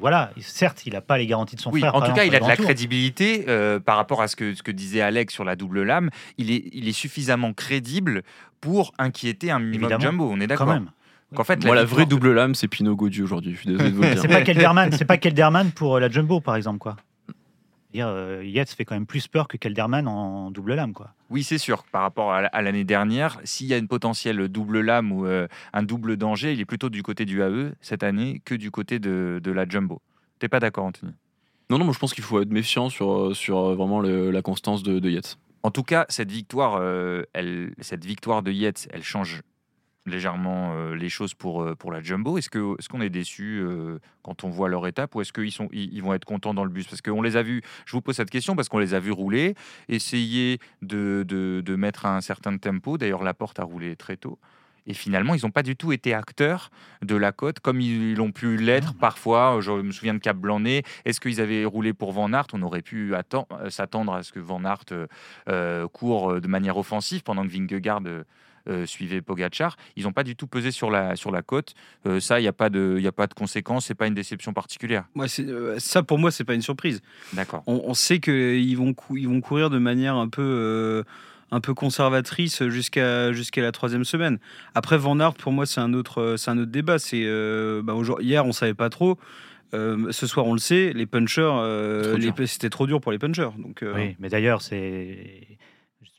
Voilà, 0.00 0.30
certes, 0.38 0.86
il 0.86 0.92
n'a 0.92 1.00
pas 1.00 1.18
les 1.18 1.26
garanties 1.26 1.56
de 1.56 1.60
son 1.60 1.72
frère. 1.72 1.94
En 1.94 2.00
tout 2.00 2.12
cas, 2.12 2.24
il 2.24 2.34
a 2.34 2.40
de 2.40 2.48
la 2.48 2.56
crédibilité 2.56 3.44
euh, 3.48 3.80
par 3.80 3.96
rapport 3.96 4.22
à 4.22 4.28
ce 4.28 4.36
que, 4.36 4.54
ce 4.54 4.62
que 4.62 4.70
disait 4.70 5.00
Alex 5.00 5.32
sur 5.32 5.44
la 5.44 5.56
double 5.56 5.82
lame. 5.82 6.10
Il 6.36 6.50
est, 6.50 6.64
il 6.72 6.88
est 6.88 6.92
suffisamment 6.92 7.52
crédible 7.52 8.22
pour 8.60 8.92
inquiéter 8.98 9.50
un 9.50 9.58
minimum 9.58 10.00
jumbo. 10.00 10.28
On 10.30 10.40
est 10.40 10.46
d'accord. 10.46 10.78
En 11.36 11.44
fait, 11.44 11.62
la, 11.64 11.84
vraie 11.84 12.06
double 12.06 12.32
lame, 12.32 12.54
c'est 12.54 12.68
Pinot 12.68 12.96
Gaudu 12.96 13.22
aujourd'hui. 13.22 13.52
Je 13.54 13.58
suis 13.60 13.68
désolé 13.68 13.90
de 13.90 13.94
vous 13.94 14.02
le 14.02 14.12
dire. 14.12 14.22
c'est 14.22 14.28
pas 14.28 14.40
Kelderman, 14.40 14.92
c'est 14.92 15.04
pas 15.04 15.18
Kelderman 15.18 15.70
pour 15.72 15.96
euh, 15.96 16.00
la 16.00 16.08
jumbo, 16.08 16.40
par 16.40 16.56
exemple, 16.56 16.78
quoi 16.78 16.96
dire 17.98 18.08
euh, 18.08 18.44
Yates 18.44 18.70
fait 18.70 18.84
quand 18.84 18.94
même 18.94 19.06
plus 19.06 19.26
peur 19.26 19.48
que 19.48 19.56
Kelderman 19.56 20.06
en 20.06 20.50
double 20.50 20.74
lame. 20.74 20.92
Quoi. 20.92 21.10
Oui, 21.30 21.42
c'est 21.42 21.58
sûr. 21.58 21.84
Par 21.84 22.02
rapport 22.02 22.32
à 22.32 22.62
l'année 22.62 22.84
dernière, 22.84 23.40
s'il 23.44 23.66
y 23.66 23.74
a 23.74 23.78
une 23.78 23.88
potentielle 23.88 24.48
double 24.48 24.80
lame 24.80 25.12
ou 25.12 25.26
euh, 25.26 25.48
un 25.72 25.82
double 25.82 26.16
danger, 26.16 26.52
il 26.52 26.60
est 26.60 26.64
plutôt 26.64 26.90
du 26.90 27.02
côté 27.02 27.24
du 27.24 27.42
AE 27.42 27.72
cette 27.80 28.02
année 28.02 28.40
que 28.44 28.54
du 28.54 28.70
côté 28.70 28.98
de, 28.98 29.40
la 29.44 29.68
Jumbo. 29.68 30.00
T'es 30.38 30.48
pas 30.48 30.60
d'accord, 30.60 30.84
Anthony? 30.84 31.12
Non, 31.70 31.78
non, 31.78 31.84
moi 31.84 31.92
je 31.92 31.98
pense 31.98 32.14
qu'il 32.14 32.24
faut 32.24 32.40
être 32.40 32.50
méfiant 32.50 32.88
sur, 32.88 33.12
euh, 33.12 33.34
sur 33.34 33.74
vraiment 33.74 34.00
la 34.00 34.42
constance 34.42 34.82
de, 34.82 34.98
de, 35.00 35.10
Yates. 35.10 35.38
En 35.64 35.70
tout 35.70 35.82
cas, 35.82 36.06
cette 36.08 36.30
victoire, 36.30 36.80
elle, 37.32 37.74
cette 37.80 38.04
victoire 38.04 38.42
de 38.42 38.52
Yates, 38.52 38.88
elle 38.92 39.02
change 39.02 39.42
légèrement 40.08 40.72
euh, 40.74 40.94
les 40.94 41.08
choses 41.08 41.34
pour, 41.34 41.62
euh, 41.62 41.74
pour 41.74 41.92
la 41.92 42.02
Jumbo. 42.02 42.38
Est-ce 42.38 42.50
qu'on 42.50 42.74
est, 42.74 42.88
qu'on 42.88 43.00
est 43.00 43.10
déçu 43.10 43.60
euh, 43.60 43.98
quand 44.22 44.44
on 44.44 44.50
voit 44.50 44.68
leur 44.68 44.86
étape 44.86 45.14
ou 45.14 45.20
est-ce 45.20 45.32
qu'ils 45.32 45.52
sont, 45.52 45.68
ils, 45.72 46.02
vont 46.02 46.14
être 46.14 46.24
contents 46.24 46.54
dans 46.54 46.64
le 46.64 46.70
bus? 46.70 46.86
Parce 46.86 47.02
qu'on 47.02 47.22
les 47.22 47.36
a 47.36 47.42
vus, 47.42 47.62
je 47.86 47.92
vous 47.92 48.00
pose 48.00 48.16
cette 48.16 48.30
question 48.30 48.56
parce 48.56 48.68
qu'on 48.68 48.78
les 48.78 48.94
a 48.94 49.00
vus 49.00 49.12
rouler, 49.12 49.54
essayer 49.88 50.58
de, 50.82 51.24
de, 51.26 51.62
de, 51.64 51.76
mettre 51.76 52.06
un 52.06 52.20
certain 52.20 52.56
tempo. 52.56 52.98
D'ailleurs, 52.98 53.22
la 53.22 53.34
porte 53.34 53.58
a 53.60 53.64
roulé 53.64 53.96
très 53.96 54.16
tôt. 54.16 54.38
Et 54.88 54.94
finalement, 54.94 55.34
ils 55.34 55.44
n'ont 55.44 55.50
pas 55.50 55.62
du 55.62 55.76
tout 55.76 55.92
été 55.92 56.14
acteurs 56.14 56.70
de 57.02 57.14
la 57.14 57.30
côte 57.30 57.60
comme 57.60 57.80
ils 57.80 58.14
l'ont 58.14 58.32
pu 58.32 58.56
l'être 58.56 58.94
parfois. 58.94 59.58
Je 59.60 59.70
me 59.70 59.92
souviens 59.92 60.14
de 60.14 60.18
Cap 60.18 60.38
Blanc-Nez. 60.38 60.82
Est-ce 61.04 61.20
qu'ils 61.20 61.42
avaient 61.42 61.66
roulé 61.66 61.92
pour 61.92 62.12
Van 62.12 62.32
Aert? 62.32 62.46
On 62.54 62.62
aurait 62.62 62.82
pu 62.82 63.12
s'attendre 63.68 64.14
à 64.14 64.22
ce 64.22 64.32
que 64.32 64.40
Van 64.40 64.64
Aert 64.64 64.86
euh, 65.48 65.86
court 65.88 66.40
de 66.40 66.48
manière 66.48 66.78
offensive 66.78 67.22
pendant 67.22 67.42
que 67.42 67.52
Vingegaard 67.52 68.00
euh, 68.68 68.86
suivait 68.86 69.20
Pogachar. 69.20 69.76
Ils 69.96 70.04
n'ont 70.04 70.12
pas 70.12 70.24
du 70.24 70.36
tout 70.36 70.46
pesé 70.46 70.70
sur 70.70 70.90
la, 70.90 71.16
sur 71.16 71.30
la 71.30 71.42
côte. 71.42 71.74
ça, 72.20 72.38
il 72.40 72.42
n'y 72.42 72.48
a, 72.48 72.52
pas 72.52 72.70
de, 72.70 73.00
a 73.04 73.12
pas 73.12 73.26
de 73.26 73.34
conséquences. 73.34 73.86
C'est 73.86 73.94
pas 73.94 74.06
une 74.06 74.14
déception 74.14 74.52
particulière. 74.52 75.04
Moi, 75.14 75.26
ça, 75.78 76.02
pour 76.02 76.18
moi, 76.18 76.30
c'est 76.30 76.44
pas 76.44 76.54
une 76.54 76.62
surprise. 76.62 77.00
D'accord. 77.32 77.62
On, 77.66 77.82
on, 77.84 77.94
sait 77.94 78.20
qu'ils 78.20 78.76
vont, 78.76 78.94
ils 79.14 79.28
vont 79.28 79.40
courir 79.40 79.70
de 79.70 79.78
manière 79.78 80.16
un 80.16 80.28
peu 80.28 81.04
un 81.50 81.60
peu 81.60 81.74
conservatrice 81.74 82.62
jusqu'à 82.68 83.32
jusqu'à 83.32 83.62
la 83.62 83.72
troisième 83.72 84.04
semaine. 84.04 84.38
Après 84.74 84.98
Van 84.98 85.18
Aert, 85.18 85.34
pour 85.34 85.52
moi, 85.52 85.66
c'est 85.66 85.80
un 85.80 85.94
autre 85.94 86.34
c'est 86.36 86.50
un 86.50 86.58
autre 86.58 86.70
débat. 86.70 86.98
C'est 86.98 87.22
euh, 87.24 87.82
bah, 87.82 87.94
hier, 88.20 88.44
on 88.44 88.52
savait 88.52 88.74
pas 88.74 88.90
trop. 88.90 89.18
Euh, 89.74 90.12
ce 90.12 90.26
soir, 90.26 90.46
on 90.46 90.54
le 90.54 90.58
sait. 90.58 90.92
Les 90.94 91.06
punchers, 91.06 91.42
euh, 91.42 92.16
c'était 92.46 92.70
trop 92.70 92.86
dur 92.86 93.00
pour 93.00 93.12
les 93.12 93.18
punchers. 93.18 93.50
Donc, 93.58 93.84
oui, 93.94 94.16
mais 94.18 94.28
d'ailleurs, 94.28 94.62
c'est 94.62 95.58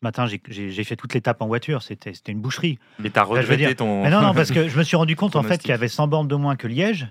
ce 0.01 0.05
matin, 0.05 0.27
j'ai 0.27 0.83
fait 0.85 0.95
toute 0.95 1.13
l'étape 1.13 1.41
en 1.41 1.47
voiture. 1.47 1.81
C'était 1.81 2.13
une 2.27 2.39
boucherie. 2.39 2.79
Mais 2.99 3.09
t'as 3.09 3.23
regretté 3.23 3.75
ton. 3.75 4.03
Mais 4.03 4.09
non, 4.09 4.21
non, 4.21 4.33
parce 4.33 4.51
que 4.51 4.69
je 4.69 4.77
me 4.77 4.83
suis 4.83 4.95
rendu 4.95 5.17
compte 5.17 5.35
en 5.35 5.43
fait 5.43 5.57
qu'il 5.59 5.71
y 5.71 5.73
avait 5.73 5.89
100 5.89 6.07
bornes 6.07 6.27
de 6.27 6.35
moins 6.35 6.55
que 6.55 6.67
Liège 6.67 7.07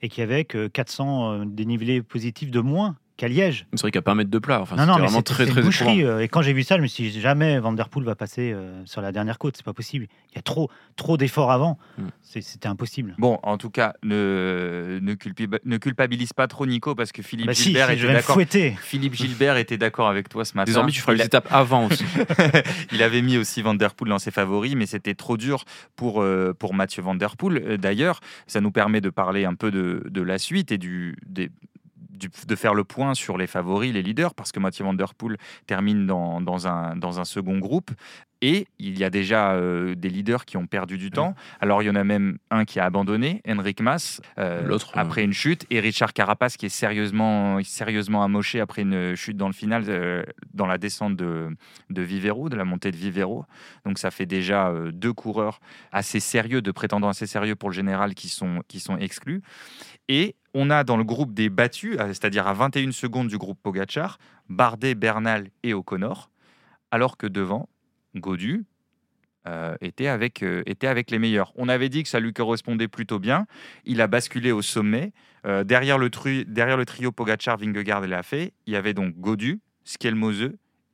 et 0.00 0.08
qu'il 0.08 0.22
y 0.22 0.24
avait 0.24 0.44
que 0.44 0.66
400 0.66 1.46
dénivelés 1.46 2.02
positifs 2.02 2.50
de 2.50 2.58
moins 2.58 2.96
qu'à 3.16 3.28
Liège. 3.28 3.66
C'est 3.72 3.80
vrai 3.80 3.90
qu'il 3.90 3.98
n'y 3.98 4.02
a 4.02 4.02
pas 4.02 4.12
un 4.12 4.16
mètre 4.16 4.30
de 4.30 4.38
plat. 4.38 4.60
Enfin, 4.60 4.76
non, 4.76 4.86
non, 4.86 4.94
mais 4.94 5.06
vraiment 5.06 5.22
très, 5.22 5.46
très 5.46 5.62
boucherie. 5.62 6.04
Euh, 6.04 6.20
et 6.20 6.28
quand 6.28 6.42
j'ai 6.42 6.52
vu 6.52 6.62
ça, 6.62 6.76
je 6.76 6.82
me 6.82 6.86
suis 6.86 7.10
dit 7.10 7.20
jamais 7.20 7.58
Vanderpool 7.58 8.04
va 8.04 8.14
passer 8.14 8.52
euh, 8.52 8.82
sur 8.86 9.00
la 9.00 9.12
dernière 9.12 9.38
côte. 9.38 9.56
C'est 9.56 9.64
pas 9.64 9.72
possible. 9.72 10.06
Il 10.30 10.36
y 10.36 10.38
a 10.38 10.42
trop, 10.42 10.70
trop 10.96 11.16
d'efforts 11.16 11.50
avant. 11.50 11.78
Hmm. 11.98 12.08
C'était 12.22 12.68
impossible. 12.68 13.14
Bon, 13.18 13.38
en 13.42 13.58
tout 13.58 13.70
cas, 13.70 13.94
ne, 14.02 14.98
ne, 15.02 15.76
culpabilise 15.76 16.32
pas 16.32 16.46
trop 16.46 16.64
Nico 16.64 16.94
parce 16.94 17.12
que 17.12 17.22
Philippe 17.22 17.46
bah 17.46 17.52
Gilbert 17.52 17.90
était 17.90 18.12
d'accord. 18.12 18.38
Philippe 18.80 19.14
Gilbert 19.14 19.56
était 19.58 19.76
d'accord 19.76 20.08
avec 20.08 20.28
toi 20.28 20.44
ce 20.44 20.56
matin. 20.56 20.70
Désormais, 20.70 20.92
tu 20.92 21.00
feras 21.00 21.14
les 21.14 21.24
étapes 21.24 21.48
avant 21.50 21.86
aussi. 21.86 22.04
il 22.92 23.02
avait 23.02 23.22
mis 23.22 23.36
aussi 23.36 23.60
Vanderpool 23.60 24.08
dans 24.08 24.18
ses 24.18 24.30
favoris, 24.30 24.74
mais 24.74 24.86
c'était 24.86 25.14
trop 25.14 25.36
dur 25.36 25.64
pour, 25.96 26.22
euh, 26.22 26.54
pour 26.58 26.72
Mathieu 26.72 27.02
Vanderpool. 27.02 27.76
D'ailleurs, 27.76 28.20
ça 28.46 28.62
nous 28.62 28.70
permet 28.70 29.02
de 29.02 29.10
parler 29.10 29.44
un 29.44 29.54
peu 29.54 29.70
de, 29.70 30.02
de 30.08 30.22
la 30.22 30.38
suite 30.38 30.72
et 30.72 30.78
du, 30.78 31.16
des, 31.26 31.50
de 32.46 32.56
faire 32.56 32.74
le 32.74 32.84
point 32.84 33.14
sur 33.14 33.38
les 33.38 33.46
favoris, 33.46 33.92
les 33.92 34.02
leaders, 34.02 34.34
parce 34.34 34.52
que 34.52 34.60
Mathieu 34.60 34.84
Van 34.84 34.94
Der 34.94 35.14
Poel 35.14 35.36
termine 35.66 36.06
dans, 36.06 36.40
dans, 36.40 36.66
un, 36.66 36.96
dans 36.96 37.20
un 37.20 37.24
second 37.24 37.58
groupe. 37.58 37.90
Et 38.44 38.66
il 38.80 38.98
y 38.98 39.04
a 39.04 39.10
déjà 39.10 39.52
euh, 39.52 39.94
des 39.94 40.10
leaders 40.10 40.44
qui 40.44 40.56
ont 40.56 40.66
perdu 40.66 40.98
du 40.98 41.12
temps. 41.12 41.36
Alors 41.60 41.80
il 41.80 41.86
y 41.86 41.90
en 41.90 41.94
a 41.94 42.02
même 42.02 42.38
un 42.50 42.64
qui 42.64 42.80
a 42.80 42.84
abandonné, 42.84 43.40
Henrik 43.46 43.80
Mas, 43.80 44.20
euh, 44.36 44.66
L'autre, 44.66 44.90
après 44.94 45.22
une 45.22 45.32
chute, 45.32 45.64
et 45.70 45.78
Richard 45.78 46.12
Carapace 46.12 46.56
qui 46.56 46.66
est 46.66 46.68
sérieusement, 46.68 47.62
sérieusement 47.62 48.24
amoché 48.24 48.58
après 48.58 48.82
une 48.82 49.14
chute 49.14 49.36
dans 49.36 49.46
le 49.46 49.52
final, 49.52 49.84
euh, 49.86 50.24
dans 50.54 50.66
la 50.66 50.76
descente 50.76 51.14
de, 51.14 51.56
de 51.90 52.02
Vivero, 52.02 52.48
de 52.48 52.56
la 52.56 52.64
montée 52.64 52.90
de 52.90 52.96
Vivero. 52.96 53.44
Donc 53.86 53.98
ça 53.98 54.10
fait 54.10 54.26
déjà 54.26 54.74
deux 54.92 55.12
coureurs 55.12 55.60
assez 55.92 56.18
sérieux, 56.18 56.62
de 56.62 56.72
prétendants 56.72 57.10
assez 57.10 57.28
sérieux 57.28 57.54
pour 57.54 57.70
le 57.70 57.74
général 57.76 58.14
qui 58.14 58.28
sont, 58.28 58.62
qui 58.66 58.80
sont 58.80 58.96
exclus. 58.96 59.40
Et 60.08 60.34
on 60.54 60.70
a 60.70 60.84
dans 60.84 60.96
le 60.96 61.04
groupe 61.04 61.32
des 61.34 61.48
battus, 61.48 61.96
euh, 61.98 62.08
c'est-à-dire 62.08 62.46
à 62.46 62.54
21 62.54 62.92
secondes 62.92 63.28
du 63.28 63.38
groupe 63.38 63.58
Pogachar, 63.62 64.18
Bardet, 64.48 64.94
Bernal 64.94 65.48
et 65.62 65.74
O'Connor, 65.74 66.30
alors 66.90 67.16
que 67.16 67.26
devant, 67.26 67.68
Godu 68.14 68.64
euh, 69.46 69.74
était, 69.80 70.08
avec, 70.08 70.42
euh, 70.42 70.62
était 70.66 70.86
avec 70.86 71.10
les 71.10 71.18
meilleurs. 71.18 71.52
On 71.56 71.68
avait 71.68 71.88
dit 71.88 72.02
que 72.02 72.08
ça 72.08 72.20
lui 72.20 72.32
correspondait 72.32 72.88
plutôt 72.88 73.18
bien. 73.18 73.46
Il 73.84 74.00
a 74.00 74.06
basculé 74.06 74.52
au 74.52 74.62
sommet. 74.62 75.12
derrière, 75.44 75.98
le 75.98 76.10
trio 76.10 77.12
Pogachar, 77.12 77.56
Vingegaard 77.56 78.04
et 78.04 78.08
Lafay, 78.08 78.52
il 78.66 78.72
y 78.72 78.76
avait 78.76 78.94
donc 78.94 79.14
Godu, 79.16 79.60
Skelmose 79.84 80.52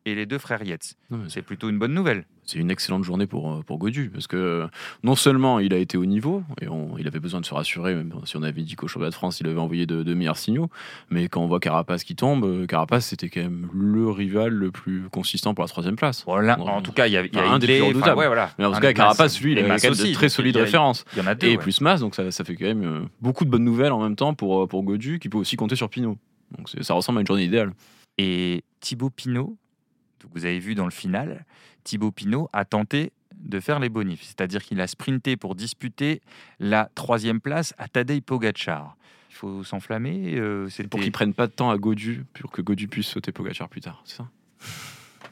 et 0.08 0.14
les 0.14 0.26
deux 0.26 0.38
frères 0.38 0.62
Yates. 0.62 0.94
C'est 1.28 1.42
plutôt 1.42 1.68
une 1.68 1.78
bonne 1.78 1.94
nouvelle 1.94 2.24
c'est 2.48 2.58
une 2.58 2.70
excellente 2.70 3.04
journée 3.04 3.26
pour, 3.26 3.52
euh, 3.52 3.62
pour 3.62 3.76
Godu, 3.76 4.08
parce 4.08 4.26
que 4.26 4.66
non 5.04 5.14
seulement 5.16 5.58
il 5.58 5.74
a 5.74 5.76
été 5.76 5.98
au 5.98 6.06
niveau, 6.06 6.42
et 6.62 6.66
il 6.98 7.06
avait 7.06 7.20
besoin 7.20 7.40
de 7.40 7.46
se 7.46 7.52
rassurer, 7.52 7.94
même 7.94 8.10
si 8.24 8.38
on 8.38 8.42
avait 8.42 8.62
dit 8.62 8.74
qu'au 8.74 8.88
championnat 8.88 9.10
de 9.10 9.14
France, 9.14 9.40
il 9.40 9.46
avait 9.48 9.60
envoyé 9.60 9.84
de, 9.84 10.14
meilleurs 10.14 10.38
signaux, 10.38 10.70
mais 11.10 11.28
quand 11.28 11.42
on 11.42 11.46
voit 11.46 11.60
Carapace 11.60 12.04
qui 12.04 12.16
tombe, 12.16 12.44
euh, 12.44 12.66
Carapace, 12.66 13.06
c'était 13.06 13.28
quand 13.28 13.42
même 13.42 13.68
le 13.74 14.08
rival 14.08 14.50
le 14.50 14.70
plus 14.70 15.10
consistant 15.10 15.52
pour 15.52 15.62
la 15.62 15.68
troisième 15.68 15.96
place. 15.96 16.24
Voilà, 16.26 16.58
en 16.58 16.80
tout 16.80 16.92
cas, 16.92 17.06
il 17.06 17.12
y 17.12 17.18
a, 17.18 17.26
y 17.26 17.38
a 17.38 17.50
un 17.50 17.58
des 17.58 17.66
plus 17.66 17.82
redoutables. 17.82 18.14
voilà. 18.14 18.50
Mais 18.58 18.64
en 18.64 18.72
tout 18.72 18.80
cas, 18.80 18.94
Carapace, 18.94 19.38
lui, 19.42 19.52
il 19.52 19.58
a 19.58 19.62
quand 19.62 19.68
même 19.68 19.92
de 19.92 20.12
très 20.14 20.30
solides 20.30 20.56
références. 20.56 21.04
Il 21.12 21.18
y 21.18 21.22
en 21.22 21.26
a 21.26 21.34
deux, 21.34 21.48
et 21.48 21.58
plus 21.58 21.82
Mas, 21.82 22.00
donc 22.00 22.14
ça, 22.14 22.30
ça, 22.30 22.44
fait 22.44 22.56
quand 22.56 22.64
même 22.64 22.82
euh, 22.82 23.00
beaucoup 23.20 23.44
de 23.44 23.50
bonnes 23.50 23.64
nouvelles 23.64 23.92
en 23.92 24.02
même 24.02 24.16
temps 24.16 24.32
pour, 24.32 24.66
pour 24.68 24.82
Godu, 24.84 25.18
qui 25.18 25.28
peut 25.28 25.38
aussi 25.38 25.56
compter 25.56 25.76
sur 25.76 25.90
Pinot. 25.90 26.16
Donc 26.56 26.70
ça 26.80 26.94
ressemble 26.94 27.18
à 27.18 27.20
une 27.20 27.26
journée 27.26 27.44
idéale. 27.44 27.72
Et 28.16 28.64
Thibaut 28.80 29.10
Pinot, 29.10 29.58
vous 30.32 30.44
avez 30.44 30.58
vu 30.58 30.74
dans 30.74 30.84
le 30.84 30.90
final, 30.90 31.44
Thibaut 31.84 32.12
Pinot 32.12 32.48
a 32.52 32.64
tenté 32.64 33.12
de 33.34 33.60
faire 33.60 33.78
les 33.78 33.88
bonifs, 33.88 34.22
c'est-à-dire 34.22 34.62
qu'il 34.62 34.80
a 34.80 34.86
sprinté 34.86 35.36
pour 35.36 35.54
disputer 35.54 36.20
la 36.58 36.90
troisième 36.94 37.40
place 37.40 37.74
à 37.78 37.88
Tadej 37.88 38.20
Pogacar. 38.20 38.96
Il 39.30 39.36
faut 39.36 39.62
s'enflammer. 39.62 40.34
Euh, 40.36 40.68
c'est 40.68 40.88
pour 40.88 41.00
qu'il 41.00 41.12
prenne 41.12 41.34
pas 41.34 41.46
de 41.46 41.52
temps 41.52 41.70
à 41.70 41.78
Godu, 41.78 42.24
pour 42.40 42.50
que 42.50 42.62
Godu 42.62 42.88
puisse 42.88 43.06
sauter 43.06 43.30
Pogacar 43.30 43.68
plus 43.68 43.80
tard, 43.80 44.02
c'est 44.04 44.16
ça? 44.16 44.28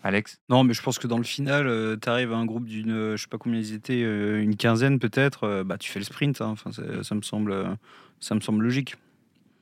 Alex? 0.05 0.39
Non, 0.49 0.63
mais 0.63 0.73
je 0.73 0.83
pense 0.83 1.01
que 1.01 1.09
dans 1.09 1.19
le 1.19 1.25
final, 1.25 1.67
euh, 1.67 1.97
tu 2.01 2.09
arrives 2.09 2.33
à 2.33 2.37
un 2.37 2.45
groupe 2.45 2.67
d'une, 2.67 2.93
euh, 2.93 3.17
je 3.17 3.23
sais 3.23 3.29
pas 3.29 3.39
combien 3.39 3.59
ils 3.59 3.73
étaient, 3.73 4.03
une 4.03 4.57
quinzaine 4.57 5.01
peut-être, 5.01 5.65
bah 5.65 5.79
tu 5.79 5.91
fais 5.91 5.99
le 5.99 6.05
sprint. 6.05 6.41
Hein. 6.41 6.51
Enfin, 6.51 6.71
ça 6.71 7.15
me 7.15 7.23
semble, 7.23 7.77
ça 8.21 8.35
me 8.37 8.41
semble 8.41 8.63
logique. 8.63 8.97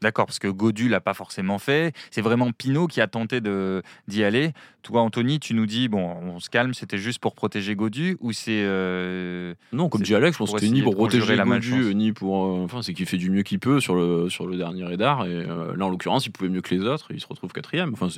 D'accord, 0.03 0.27
parce 0.27 0.39
que 0.39 0.49
Godu 0.49 0.89
l'a 0.89 1.01
pas 1.01 1.15
forcément 1.15 1.59
fait. 1.59 1.95
C'est 2.11 2.21
vraiment 2.21 2.53
Pinot 2.53 2.87
qui 2.87 3.01
a 3.01 3.07
tenté 3.07 3.41
d'y 3.41 4.25
aller. 4.25 4.53
Toi, 4.83 5.01
Anthony, 5.01 5.41
tu 5.41 5.55
nous 5.55 5.65
dis 5.65 5.89
bon, 5.89 6.15
on 6.23 6.41
se 6.41 6.51
calme, 6.51 6.75
c'était 6.75 6.99
juste 6.99 7.21
pour 7.21 7.35
protéger 7.35 7.75
Godu 7.75 8.19
ou 8.21 8.33
c'est 8.33 8.63
euh, 8.65 9.55
non, 9.73 9.89
comme 9.89 10.03
dit 10.03 10.15
Alex, 10.15 10.35
je 10.35 10.39
pense 10.39 10.53
que 10.53 10.59
c'était 10.59 10.73
ni 10.73 10.83
pour 10.83 10.95
protéger 10.95 11.37
la 11.37 11.45
Godu, 11.45 11.95
ni 11.95 12.13
pour. 12.13 12.45
Euh, 12.45 12.65
enfin, 12.65 12.83
c'est 12.83 12.93
qu'il 12.93 13.07
fait 13.07 13.17
du 13.17 13.31
mieux 13.31 13.43
qu'il 13.43 13.59
peut 13.59 13.81
sur 13.81 13.95
le 13.95 14.29
sur 14.29 14.47
le 14.47 14.57
dernier 14.57 14.93
Edar. 14.93 15.27
Et 15.27 15.31
euh, 15.33 15.75
là, 15.75 15.87
en 15.87 15.89
l'occurrence, 15.89 16.27
il 16.27 16.33
pouvait 16.33 16.51
mieux 16.51 16.61
que 16.61 16.75
les 16.75 16.83
autres. 16.83 17.07
Il 17.11 17.21
se 17.21 17.27
retrouve 17.27 17.53
quatrième. 17.53 17.95
Enfin, 17.95 18.09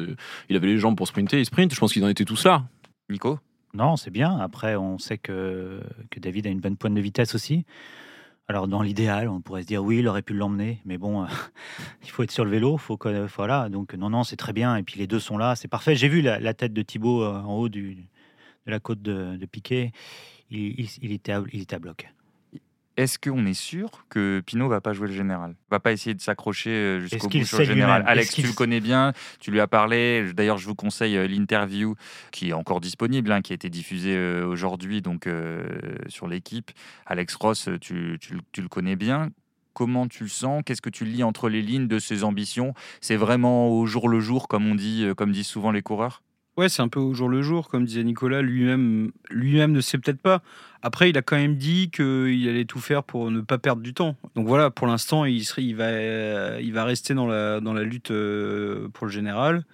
il 0.48 0.56
avait 0.56 0.66
les 0.66 0.78
jambes 0.78 0.96
pour 0.96 1.06
sprinter, 1.06 1.38
il 1.38 1.46
sprint. 1.46 1.72
Je 1.72 1.78
pense 1.78 1.92
qu'ils 1.92 2.04
en 2.04 2.08
étaient 2.08 2.24
tous 2.24 2.44
là. 2.44 2.64
Nico? 3.08 3.38
Non, 3.74 3.96
c'est 3.96 4.10
bien. 4.10 4.38
Après, 4.38 4.74
on 4.74 4.98
sait 4.98 5.18
que, 5.18 5.80
que 6.10 6.18
David 6.18 6.46
a 6.46 6.50
une 6.50 6.60
bonne 6.60 6.76
pointe 6.76 6.94
de 6.94 7.00
vitesse 7.00 7.34
aussi. 7.34 7.64
Alors 8.48 8.68
dans 8.68 8.80
l'idéal, 8.80 9.28
on 9.28 9.40
pourrait 9.40 9.62
se 9.62 9.66
dire 9.66 9.82
oui, 9.82 9.98
il 9.98 10.08
aurait 10.08 10.22
pu 10.22 10.32
l'emmener, 10.32 10.80
mais 10.84 10.98
bon, 10.98 11.24
euh, 11.24 11.26
il 12.04 12.10
faut 12.10 12.22
être 12.22 12.30
sur 12.30 12.44
le 12.44 12.50
vélo, 12.50 12.76
faut 12.76 12.96
que 12.96 13.26
voilà. 13.34 13.68
Donc 13.68 13.94
non, 13.94 14.10
non, 14.10 14.22
c'est 14.22 14.36
très 14.36 14.52
bien. 14.52 14.76
Et 14.76 14.82
puis 14.84 14.98
les 14.98 15.08
deux 15.08 15.18
sont 15.18 15.36
là, 15.36 15.56
c'est 15.56 15.68
parfait. 15.68 15.96
J'ai 15.96 16.08
vu 16.08 16.20
la, 16.22 16.54
tête 16.54 16.72
de 16.72 16.82
Thibaut 16.82 17.22
euh, 17.22 17.40
en 17.40 17.56
haut 17.56 17.68
de 17.68 17.94
la 18.66 18.78
côte 18.78 19.02
de, 19.02 19.44
Piquet. 19.46 19.92
Il, 20.50 20.88
il, 21.02 21.12
était 21.12 21.34
il 21.52 21.62
était 21.62 21.74
à 21.74 21.78
bloc 21.80 22.08
est-ce 22.96 23.18
qu'on 23.18 23.44
est 23.44 23.54
sûr 23.54 24.06
que 24.08 24.42
Pinot 24.44 24.68
va 24.68 24.80
pas 24.80 24.94
jouer 24.94 25.08
le 25.08 25.14
général? 25.14 25.54
Va 25.70 25.80
pas 25.80 25.92
essayer 25.92 26.14
de 26.14 26.20
s'accrocher 26.20 26.70
euh, 26.70 27.00
jusqu'au 27.00 27.28
bout 27.28 27.44
sur 27.44 27.58
le 27.58 27.64
général. 27.64 28.02
Alex, 28.06 28.34
tu 28.34 28.42
le 28.42 28.52
connais 28.52 28.80
bien, 28.80 29.12
tu 29.38 29.50
lui 29.50 29.60
as 29.60 29.66
parlé. 29.66 30.32
D'ailleurs, 30.32 30.56
je 30.56 30.66
vous 30.66 30.74
conseille 30.74 31.16
euh, 31.16 31.26
l'interview 31.26 31.94
qui 32.32 32.50
est 32.50 32.52
encore 32.54 32.80
disponible, 32.80 33.30
hein, 33.32 33.42
qui 33.42 33.52
a 33.52 33.54
été 33.54 33.68
diffusée 33.68 34.16
euh, 34.16 34.46
aujourd'hui 34.46 35.02
donc 35.02 35.28
sur 36.08 36.26
l'équipe. 36.26 36.70
Alex 37.04 37.34
Ross, 37.34 37.68
tu, 37.80 38.18
le 38.56 38.68
connais 38.68 38.96
bien. 38.96 39.30
Comment 39.74 40.08
tu 40.08 40.22
le 40.22 40.30
sens? 40.30 40.62
Qu'est-ce 40.64 40.80
que 40.80 40.88
tu 40.90 41.04
lis 41.04 41.22
entre 41.22 41.50
les 41.50 41.60
lignes 41.60 41.86
de 41.86 41.98
ses 41.98 42.24
ambitions? 42.24 42.72
C'est 43.02 43.16
vraiment 43.16 43.68
au 43.68 43.84
jour 43.84 44.08
le 44.08 44.20
jour, 44.20 44.48
comme 44.48 44.66
on 44.66 44.74
dit, 44.74 45.06
comme 45.16 45.32
disent 45.32 45.48
souvent 45.48 45.70
les 45.70 45.82
coureurs? 45.82 46.22
Ouais, 46.56 46.70
c'est 46.70 46.80
un 46.80 46.88
peu 46.88 47.00
au 47.00 47.12
jour 47.12 47.28
le 47.28 47.42
jour, 47.42 47.68
comme 47.68 47.84
disait 47.84 48.02
Nicolas, 48.02 48.40
lui-même 48.40 49.12
lui-même 49.28 49.72
ne 49.72 49.80
sait 49.82 49.98
peut-être 49.98 50.20
pas. 50.20 50.40
Après, 50.80 51.10
il 51.10 51.18
a 51.18 51.22
quand 51.22 51.36
même 51.36 51.56
dit 51.56 51.90
qu'il 51.90 52.48
allait 52.48 52.64
tout 52.64 52.78
faire 52.78 53.02
pour 53.02 53.30
ne 53.30 53.40
pas 53.40 53.58
perdre 53.58 53.82
du 53.82 53.92
temps. 53.92 54.16
Donc 54.36 54.46
voilà, 54.46 54.70
pour 54.70 54.86
l'instant, 54.86 55.24
il, 55.26 55.42
va, 55.74 56.84
rester 56.84 57.12
dans 57.12 57.26
la, 57.26 57.82
lutte 57.82 58.10
euh, 58.10 58.88
pour 58.88 59.06
le 59.06 59.12
général. 59.12 59.64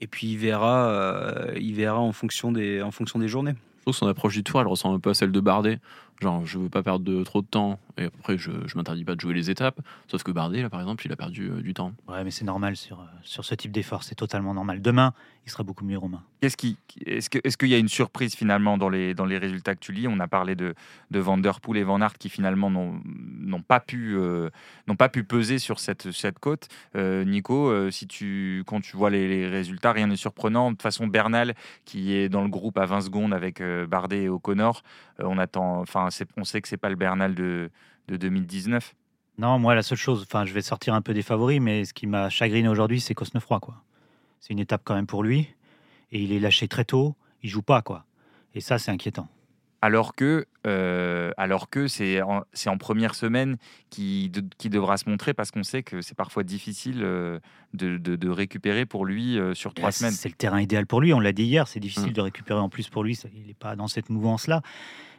Et 0.00 0.06
puis 0.06 0.28
il 0.28 0.36
verra, 0.36 0.90
euh, 0.90 1.52
il 1.58 1.74
verra 1.74 1.98
en, 1.98 2.12
fonction 2.12 2.52
des, 2.52 2.82
en 2.82 2.90
fonction 2.90 3.18
des 3.18 3.28
journées. 3.28 3.54
Son 3.90 4.06
approche 4.06 4.34
du 4.34 4.44
tour, 4.44 4.60
elle 4.60 4.66
ressemble 4.66 4.96
un 4.96 5.00
peu 5.00 5.10
à 5.10 5.14
celle 5.14 5.32
de 5.32 5.40
Bardet. 5.40 5.80
Genre, 6.20 6.44
je 6.46 6.58
veux 6.58 6.68
pas 6.68 6.82
perdre 6.82 7.04
de, 7.04 7.22
trop 7.22 7.42
de 7.42 7.46
temps 7.46 7.78
et 7.98 8.04
après, 8.04 8.38
je, 8.38 8.50
je 8.66 8.76
m'interdis 8.76 9.04
pas 9.04 9.16
de 9.16 9.20
jouer 9.20 9.34
les 9.34 9.50
étapes. 9.50 9.80
Sauf 10.06 10.22
que 10.22 10.30
Bardet, 10.30 10.62
là, 10.62 10.70
par 10.70 10.80
exemple, 10.80 11.04
il 11.04 11.12
a 11.12 11.16
perdu 11.16 11.50
euh, 11.50 11.60
du 11.60 11.74
temps. 11.74 11.92
Ouais, 12.06 12.22
mais 12.22 12.30
c'est 12.30 12.44
normal 12.44 12.76
sur, 12.76 13.00
euh, 13.00 13.04
sur 13.22 13.44
ce 13.44 13.54
type 13.54 13.72
d'effort, 13.72 14.04
c'est 14.04 14.14
totalement 14.14 14.54
normal. 14.54 14.80
Demain, 14.80 15.12
il 15.44 15.50
sera 15.50 15.64
beaucoup 15.64 15.84
mieux, 15.84 15.98
Romain. 15.98 16.22
Qu'est-ce 16.40 16.56
qui, 16.56 16.76
est-ce 17.04 17.28
qu'il 17.28 17.68
est 17.68 17.70
y 17.70 17.74
a 17.74 17.78
une 17.78 17.88
surprise 17.88 18.36
finalement 18.36 18.78
dans 18.78 18.88
les, 18.88 19.14
dans 19.14 19.24
les 19.24 19.38
résultats 19.38 19.74
que 19.74 19.80
tu 19.80 19.92
lis? 19.92 20.06
On 20.06 20.20
a 20.20 20.28
parlé 20.28 20.54
de, 20.54 20.74
de 21.10 21.18
Van 21.18 21.38
Der 21.38 21.60
Poel 21.60 21.78
et 21.78 21.82
Van 21.82 22.00
Aert 22.00 22.18
qui 22.18 22.28
finalement 22.28 22.70
n'ont 22.70 23.62
pas, 23.62 23.80
pu, 23.80 24.14
euh, 24.16 24.50
n'ont 24.86 24.96
pas 24.96 25.08
pu 25.08 25.24
peser 25.24 25.58
sur 25.58 25.80
cette, 25.80 26.12
cette 26.12 26.38
côte. 26.38 26.68
Nico, 26.94 27.90
si 27.90 28.06
tu, 28.06 28.62
quand 28.66 28.80
tu 28.80 28.96
vois 28.96 29.10
les, 29.10 29.48
résultats, 29.48 29.92
rien 29.92 30.06
n'est 30.06 30.16
surprenant. 30.16 30.70
De 30.70 30.74
toute 30.74 30.82
façon, 30.82 31.08
Bernal, 31.08 31.54
qui 31.84 32.14
est 32.14 32.28
dans 32.28 32.42
le 32.42 32.48
groupe 32.48 32.78
à 32.78 32.86
20 32.86 33.00
secondes 33.00 33.34
avec 33.34 33.60
Bardet 33.88 34.24
et 34.24 34.28
O'Connor, 34.28 34.82
on 35.18 35.38
attend, 35.38 35.80
enfin, 35.80 36.07
on 36.36 36.44
sait 36.44 36.60
que 36.60 36.68
c'est 36.68 36.76
pas 36.76 36.90
le 36.90 36.96
Bernal 36.96 37.34
de, 37.34 37.70
de 38.08 38.16
2019. 38.16 38.94
Non, 39.38 39.58
moi, 39.58 39.74
la 39.74 39.82
seule 39.82 39.98
chose, 39.98 40.22
enfin, 40.28 40.44
je 40.44 40.52
vais 40.52 40.62
sortir 40.62 40.94
un 40.94 41.00
peu 41.00 41.14
des 41.14 41.22
favoris, 41.22 41.60
mais 41.60 41.84
ce 41.84 41.94
qui 41.94 42.06
m'a 42.06 42.28
chagriné 42.28 42.68
aujourd'hui, 42.68 43.00
c'est 43.00 43.14
Cosnefroy, 43.14 43.60
quoi. 43.60 43.82
C'est 44.40 44.52
une 44.52 44.58
étape 44.58 44.82
quand 44.84 44.94
même 44.94 45.06
pour 45.06 45.22
lui, 45.22 45.48
et 46.10 46.20
il 46.20 46.32
est 46.32 46.40
lâché 46.40 46.66
très 46.66 46.84
tôt, 46.84 47.14
il 47.42 47.50
joue 47.50 47.62
pas, 47.62 47.82
quoi. 47.82 48.04
Et 48.54 48.60
ça, 48.60 48.78
c'est 48.78 48.90
inquiétant. 48.90 49.28
Alors 49.80 50.14
que, 50.16 50.46
euh, 50.66 51.30
alors 51.36 51.70
que 51.70 51.86
c'est 51.86 52.20
en, 52.20 52.42
c'est 52.52 52.68
en 52.68 52.78
première 52.78 53.14
semaine 53.14 53.58
qui, 53.90 54.28
de- 54.28 54.42
qui 54.58 54.70
devra 54.70 54.96
se 54.96 55.08
montrer 55.08 55.34
parce 55.34 55.52
qu'on 55.52 55.62
sait 55.62 55.84
que 55.84 56.00
c'est 56.02 56.16
parfois 56.16 56.42
difficile 56.42 57.00
euh, 57.04 57.38
de, 57.74 57.96
de- 57.96 58.16
de 58.16 58.28
récupérer 58.28 58.86
pour 58.86 59.06
lui 59.06 59.38
euh, 59.38 59.54
sur 59.54 59.74
trois 59.74 59.88
là, 59.88 59.92
semaines. 59.92 60.12
C'est 60.12 60.28
le 60.28 60.34
terrain 60.34 60.60
idéal 60.60 60.86
pour 60.86 61.00
lui, 61.00 61.12
on 61.14 61.20
l'a 61.20 61.32
dit 61.32 61.44
hier, 61.44 61.68
c'est 61.68 61.78
difficile 61.78 62.10
Mm. 62.10 62.14
de 62.14 62.20
récupérer 62.22 62.58
en 62.58 62.68
plus 62.68 62.88
pour 62.88 63.04
lui, 63.04 63.16
il 63.32 63.46
n'est 63.46 63.54
pas 63.54 63.76
dans 63.76 63.86
cette 63.86 64.10
mouvance-là. 64.10 64.62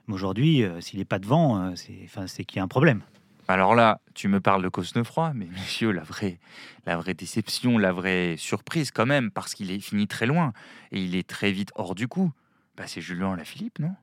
Mais 0.08 0.14
aujourd'hui, 0.14 0.66
s'il 0.82 1.00
n'est 1.00 1.06
pas 1.06 1.20
devant, 1.20 1.74
c'est 1.78 1.98
enfin, 2.04 2.28
c'est 2.28 2.44
qu'il 2.44 2.58
y 2.58 2.60
a 2.60 2.64
un 2.64 2.68
problème. 2.68 3.02
Alors 3.48 3.76
là, 3.76 4.02
tu 4.14 4.28
me 4.28 4.42
parles 4.42 4.62
de 4.62 4.70
Cosnefroy, 4.70 5.32
mais 5.36 5.46
messieurs, 5.54 5.92
la 5.92 6.04
vraie, 6.04 6.38
la 6.86 6.98
vraie 6.98 7.14
déception, 7.14 7.78
la 7.78 7.92
vraie 7.94 8.36
surprise 8.38 8.92
quand 8.92 9.06
même, 9.06 9.32
parce 9.32 9.54
qu'il 9.56 9.72
est 9.72 9.80
fini 9.80 10.06
très 10.08 10.26
loin 10.26 10.52
et 10.92 11.02
il 11.02 11.16
est 11.16 11.28
très 11.28 11.52
vite 11.52 11.72
hors 11.76 11.96
du 11.96 12.08
coup. 12.10 12.32
Bah, 12.76 12.84
c'est 12.88 13.02
Julien 13.02 13.36
Lafilippe, 13.36 13.80
non? 13.80 13.96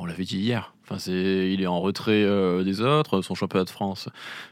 On 0.00 0.06
l'avait 0.06 0.24
dit 0.24 0.38
hier. 0.38 0.72
Enfin, 0.84 0.98
c'est, 0.98 1.52
il 1.52 1.60
est 1.60 1.66
en 1.66 1.80
retrait 1.80 2.22
euh, 2.24 2.62
des 2.64 2.80
autres. 2.80 3.20
Son 3.22 3.34
championnat 3.34 3.64
de 3.64 3.70
France 3.70 4.08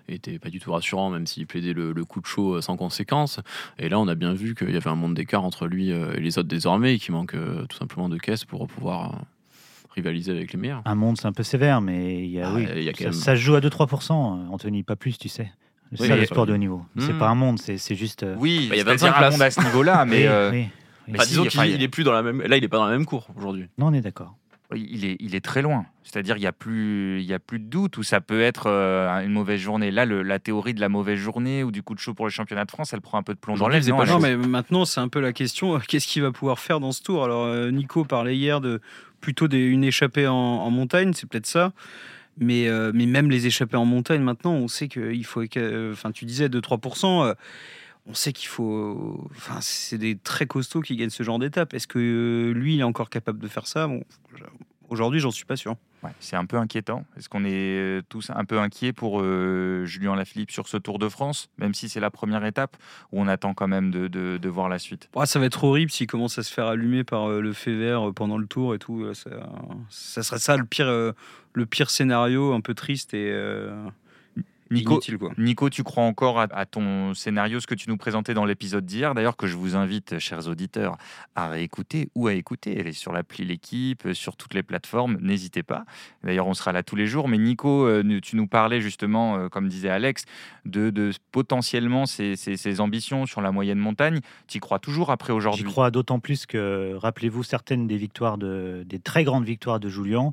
était 0.09 0.39
pas 0.39 0.51
du 0.51 0.61
tout 0.61 0.73
rassurant, 0.73 1.09
même 1.11 1.27
s'il 1.27 1.47
plaidait 1.47 1.73
le, 1.73 1.93
le 1.93 2.05
coup 2.05 2.21
de 2.21 2.27
chaud 2.27 2.57
euh, 2.57 2.61
sans 2.61 2.77
conséquence. 2.77 3.41
Et 3.79 3.89
là, 3.89 3.99
on 3.99 4.09
a 4.09 4.15
bien 4.15 4.35
vu 4.35 4.55
qu'il 4.55 4.71
y 4.71 4.77
avait 4.77 4.91
un 4.91 4.95
monde 4.97 5.15
d'écart 5.15 5.45
entre 5.45 5.67
lui 5.67 5.93
euh, 5.93 6.13
et 6.15 6.21
les 6.21 6.39
autres 6.39 6.49
désormais, 6.49 6.95
et 6.95 6.99
qu'il 6.99 7.15
manque 7.15 7.35
euh, 7.35 7.65
tout 7.67 7.77
simplement 7.79 8.09
de 8.09 8.19
caisse 8.19 8.45
pour 8.45 8.67
pouvoir 8.67 9.15
euh, 9.15 9.19
rivaliser 9.95 10.33
avec 10.33 10.53
les 10.53 10.59
meilleurs. 10.59 10.83
Un 10.85 10.95
monde, 10.95 11.17
c'est 11.17 11.27
un 11.27 11.33
peu 11.33 11.43
sévère, 11.43 11.81
mais 11.81 12.25
il 12.25 12.31
y 12.31 12.41
a, 12.41 12.49
Ah, 12.51 12.55
oui, 12.55 12.67
il 12.77 12.83
y 12.83 12.89
a 12.89 12.93
quand 12.93 12.99
ça, 12.99 13.05
même- 13.05 13.13
ça 13.15 13.37
se 13.37 13.41
joue 13.41 13.55
à 13.55 13.61
2-3%, 13.61 14.13
euh, 14.49 14.53
Anthony, 14.53 14.83
pas 14.83 14.97
plus, 14.97 15.17
tu 15.19 15.29
sais. 15.29 15.51
C'est 15.93 16.03
Oui, 16.03 16.09
ça 16.09 16.17
le 16.17 16.25
sport 16.27 16.47
de 16.47 16.53
haut 16.53 16.57
niveau. 16.59 16.83
C'est 16.99 17.13
Hmm. 17.13 17.19
pas 17.19 17.29
un 17.29 17.37
monde, 17.37 17.61
c'est 17.61 17.79
c'est 17.79 17.95
juste. 17.95 18.27
Oui, 18.39 18.67
Bah, 18.69 18.75
il 18.75 18.79
y 18.79 18.81
a 18.81 18.85
c'est-à-dire 18.85 19.07
25 19.07 19.09
un 19.09 19.19
places. 19.19 19.33
monde 19.35 19.43
à 19.43 19.51
ce 19.53 19.61
niveau-là, 19.63 20.05
mais 20.05 20.17
oui, 20.23 20.27
euh, 20.27 20.51
oui, 20.51 20.57
oui. 20.59 20.69
mais 21.07 21.15
Enfin, 21.15 21.23
si, 21.25 21.29
disons 21.31 21.45
qu'il 21.47 21.65
il- 21.67 21.81
est 21.83 21.89
plus 21.89 22.03
dans 22.03 22.11
la 22.13 22.23
même. 22.23 22.43
Là, 22.43 22.57
il 22.57 22.65
est 22.65 22.69
pas 22.69 22.79
dans 22.79 22.87
la 22.87 22.91
même 22.91 23.07
cour 23.07 23.29
aujourd'hui. 23.37 23.69
Non, 23.79 23.87
on 23.87 23.93
est 23.93 24.01
d'accord. 24.01 24.35
Il 24.75 25.05
est, 25.05 25.17
il 25.21 25.35
est 25.35 25.45
très 25.45 25.63
loin. 25.63 25.87
C'est-à-dire 26.03 26.37
il 26.37 26.43
y 26.43 26.47
a 26.47 26.53
plus, 26.53 27.21
il 27.21 27.27
y 27.27 27.35
a 27.35 27.39
plus 27.39 27.59
de 27.59 27.65
doute 27.65 27.99
où 27.99 28.03
ça 28.03 28.21
peut 28.21 28.41
être 28.41 28.67
euh, 28.69 29.09
une 29.25 29.33
mauvaise 29.33 29.61
journée. 29.61 29.91
Là, 29.91 30.05
le- 30.05 30.23
la 30.23 30.39
théorie 30.39 30.75
de 30.75 30.81
la 30.81 30.89
mauvaise 30.89 31.19
journée 31.19 31.63
ou 31.63 31.71
du 31.71 31.83
coup 31.83 31.95
de 31.95 32.01
chaud 32.01 32.15
pour 32.15 32.27
le 32.27 32.31
championnat 32.31 32.65
de 32.65 32.71
France, 32.71 32.93
elle 32.93 33.01
prend 33.01 33.19
un 33.19 33.23
peu 33.23 33.35
de 33.35 33.39
plomb 33.39 33.55
dans 33.61 33.69
l'aile. 33.69 33.83
non, 34.15 34.19
mais 34.41 34.49
maintenant, 34.49 34.85
c'est 34.85 35.01
un 35.01 35.09
peu 35.09 35.21
la 35.21 35.33
question. 35.33 35.77
euh, 35.77 35.79
Qu'est-ce 35.87 36.07
qu'il 36.07 36.23
va 36.23 36.33
pouvoir 36.33 36.59
faire 36.59 36.81
dans 36.81 36.93
ce 36.93 37.03
tour? 37.03 37.25
Alors, 37.25 37.45
euh, 37.45 37.71
Nico 37.71 38.05
parlait 38.05 38.37
hier 38.37 38.61
de 38.61 38.81
plutôt 39.21 39.49
des- 39.49 39.59
une 39.65 39.85
échappée 39.85 40.27
en, 40.27 40.35
en 40.35 40.71
montagne, 40.71 41.13
c'est 41.15 41.29
peut-être 41.29 41.47
ça. 41.47 41.73
Mais, 42.39 42.69
euh, 42.69 42.93
mais 42.95 43.07
même 43.07 43.31
les 43.31 43.47
échappées 43.47 43.77
en 43.79 43.87
montagne, 43.87 44.21
maintenant, 44.21 44.53
on 44.53 44.69
sait 44.69 44.89
qu'il 44.89 45.25
faut. 45.25 45.43
Enfin, 45.93 46.13
tu 46.13 46.25
disais 46.27 46.49
2-3%. 46.49 47.33
On 48.07 48.15
sait 48.15 48.33
qu'il 48.33 48.49
faut. 48.49 49.29
Enfin, 49.37 49.59
c'est 49.61 49.99
des 49.99 50.17
très 50.17 50.47
costauds 50.47 50.81
qui 50.81 50.97
gagnent 50.97 51.11
ce 51.11 51.23
genre 51.23 51.39
d'étape. 51.39 51.75
Est-ce 51.75 51.87
que 51.87 51.99
euh, 51.99 52.53
lui, 52.53 52.75
il 52.75 52.81
est 52.81 52.85
encore 52.85 53.11
capable 53.11 53.39
de 53.39 53.49
faire 53.49 53.67
ça? 53.67 53.87
Bon, 53.89 54.03
Aujourd'hui, 54.89 55.19
j'en 55.19 55.33
suis 55.33 55.45
pas 55.45 55.57
sûr. 55.57 55.75
Ouais, 56.05 56.13
c'est 56.21 56.37
un 56.37 56.45
peu 56.45 56.59
inquiétant. 56.59 57.05
Est-ce 57.17 57.29
qu'on 57.29 57.45
est 57.45 57.51
euh, 57.77 58.03
tous 58.09 58.31
un 58.33 58.45
peu 58.45 58.61
inquiets 58.61 58.93
pour 58.93 59.21
euh, 59.21 59.85
Julien 59.85 60.15
Lafilippe 60.15 60.53
sur 60.53 60.69
ce 60.69 60.77
Tour 60.77 61.01
de 61.01 61.09
France, 61.09 61.49
même 61.59 61.75
si 61.75 61.89
c'est 61.89 61.99
la 61.99 62.11
première 62.13 62.45
étape, 62.45 62.77
où 63.11 63.21
on 63.21 63.27
attend 63.27 63.53
quand 63.53 63.67
même 63.67 63.91
de, 63.91 64.07
de- 64.07 64.39
de 64.41 64.49
voir 64.49 64.69
la 64.69 64.79
suite? 64.79 65.09
Ouais, 65.17 65.27
ça 65.27 65.41
va 65.41 65.47
être 65.47 65.65
horrible 65.65 65.91
s'il 65.91 66.07
commence 66.07 66.39
à 66.39 66.45
se 66.45 66.53
faire 66.55 66.67
allumer 66.67 67.03
par 67.03 67.29
euh, 67.29 67.41
le 67.41 67.53
fait 67.53 67.75
vert 67.75 68.13
pendant 68.15 68.39
le 68.39 68.47
tour 68.47 68.77
et 68.77 68.79
tout. 68.79 69.13
Ça, 69.15 69.31
ça 69.91 70.23
serait 70.23 70.39
ça 70.39 70.57
le 70.57 70.65
pire, 70.67 70.87
euh, 70.87 71.11
le 71.55 71.67
pire 71.67 71.91
scénario, 71.91 72.53
un 72.53 72.61
peu 72.61 72.75
triste 72.75 73.13
et 73.13 73.33
Nico, 74.71 74.93
inutile 74.95 75.19
quoi. 75.19 75.33
Nico, 75.39 75.71
tu 75.71 75.83
crois 75.83 76.05
encore 76.05 76.41
à, 76.41 76.49
à 76.53 76.67
ton 76.67 77.15
scénario, 77.15 77.61
ce 77.61 77.67
que 77.67 77.75
tu 77.75 77.89
nous 77.89 77.97
présentais 77.97 78.35
dans 78.35 78.45
l'épisode 78.45 78.85
d'hier, 78.85 79.15
d'ailleurs 79.15 79.37
que 79.37 79.47
je 79.47 79.57
vous 79.57 79.77
invite, 79.77 80.19
chers 80.19 80.49
auditeurs, 80.49 80.97
à 81.35 81.49
réécouter 81.49 82.11
ou 82.15 82.27
à 82.27 82.35
écouter. 82.35 82.77
Elle 82.79 82.89
est 82.89 82.93
sur 82.93 83.13
l'appli 83.13 83.45
L'équipe, 83.45 84.09
sur 84.13 84.37
toutes 84.37 84.55
les 84.55 84.63
plateformes, 84.63 85.19
n'hésitez 85.21 85.63
pas. 85.63 85.85
D'ailleurs, 86.25 86.47
on 86.47 86.55
sera 86.55 86.73
là 86.73 86.83
tous 86.83 86.97
les 86.97 87.07
jours. 87.07 87.29
Mais 87.29 87.39
Nico, 87.39 87.87
euh, 87.87 88.21
tu 88.23 88.37
nous 88.37 88.47
parlais 88.47 88.81
justement, 88.81 89.37
euh, 89.37 89.49
comme 89.49 89.69
disait 89.69 89.91
Alex, 89.91 90.25
de, 90.65 90.91
de 90.91 91.13
potentiellement 91.33 92.07
ces 92.07 92.81
ambitions 92.81 93.27
sur 93.27 93.41
la 93.41 93.53
moyenne 93.53 93.79
montagne. 93.79 94.21
Tu 94.49 94.59
y 94.59 94.61
crois 94.61 94.79
toujours 94.79 95.11
après 95.11 95.33
J'y 95.33 95.37
aujourd'hui? 95.37 95.65
crois 95.65 95.91
d'autant 95.91 96.19
plus 96.19 96.47
que, 96.47 96.95
rappelez-vous, 96.97 97.43
certaines 97.43 97.87
des 97.87 97.97
victoires, 97.97 98.39
de, 98.39 98.83
des 98.87 98.99
très 98.99 99.23
grandes 99.25 99.45
victoires 99.45 99.79
de 99.81 99.89
Julien, 99.89 100.33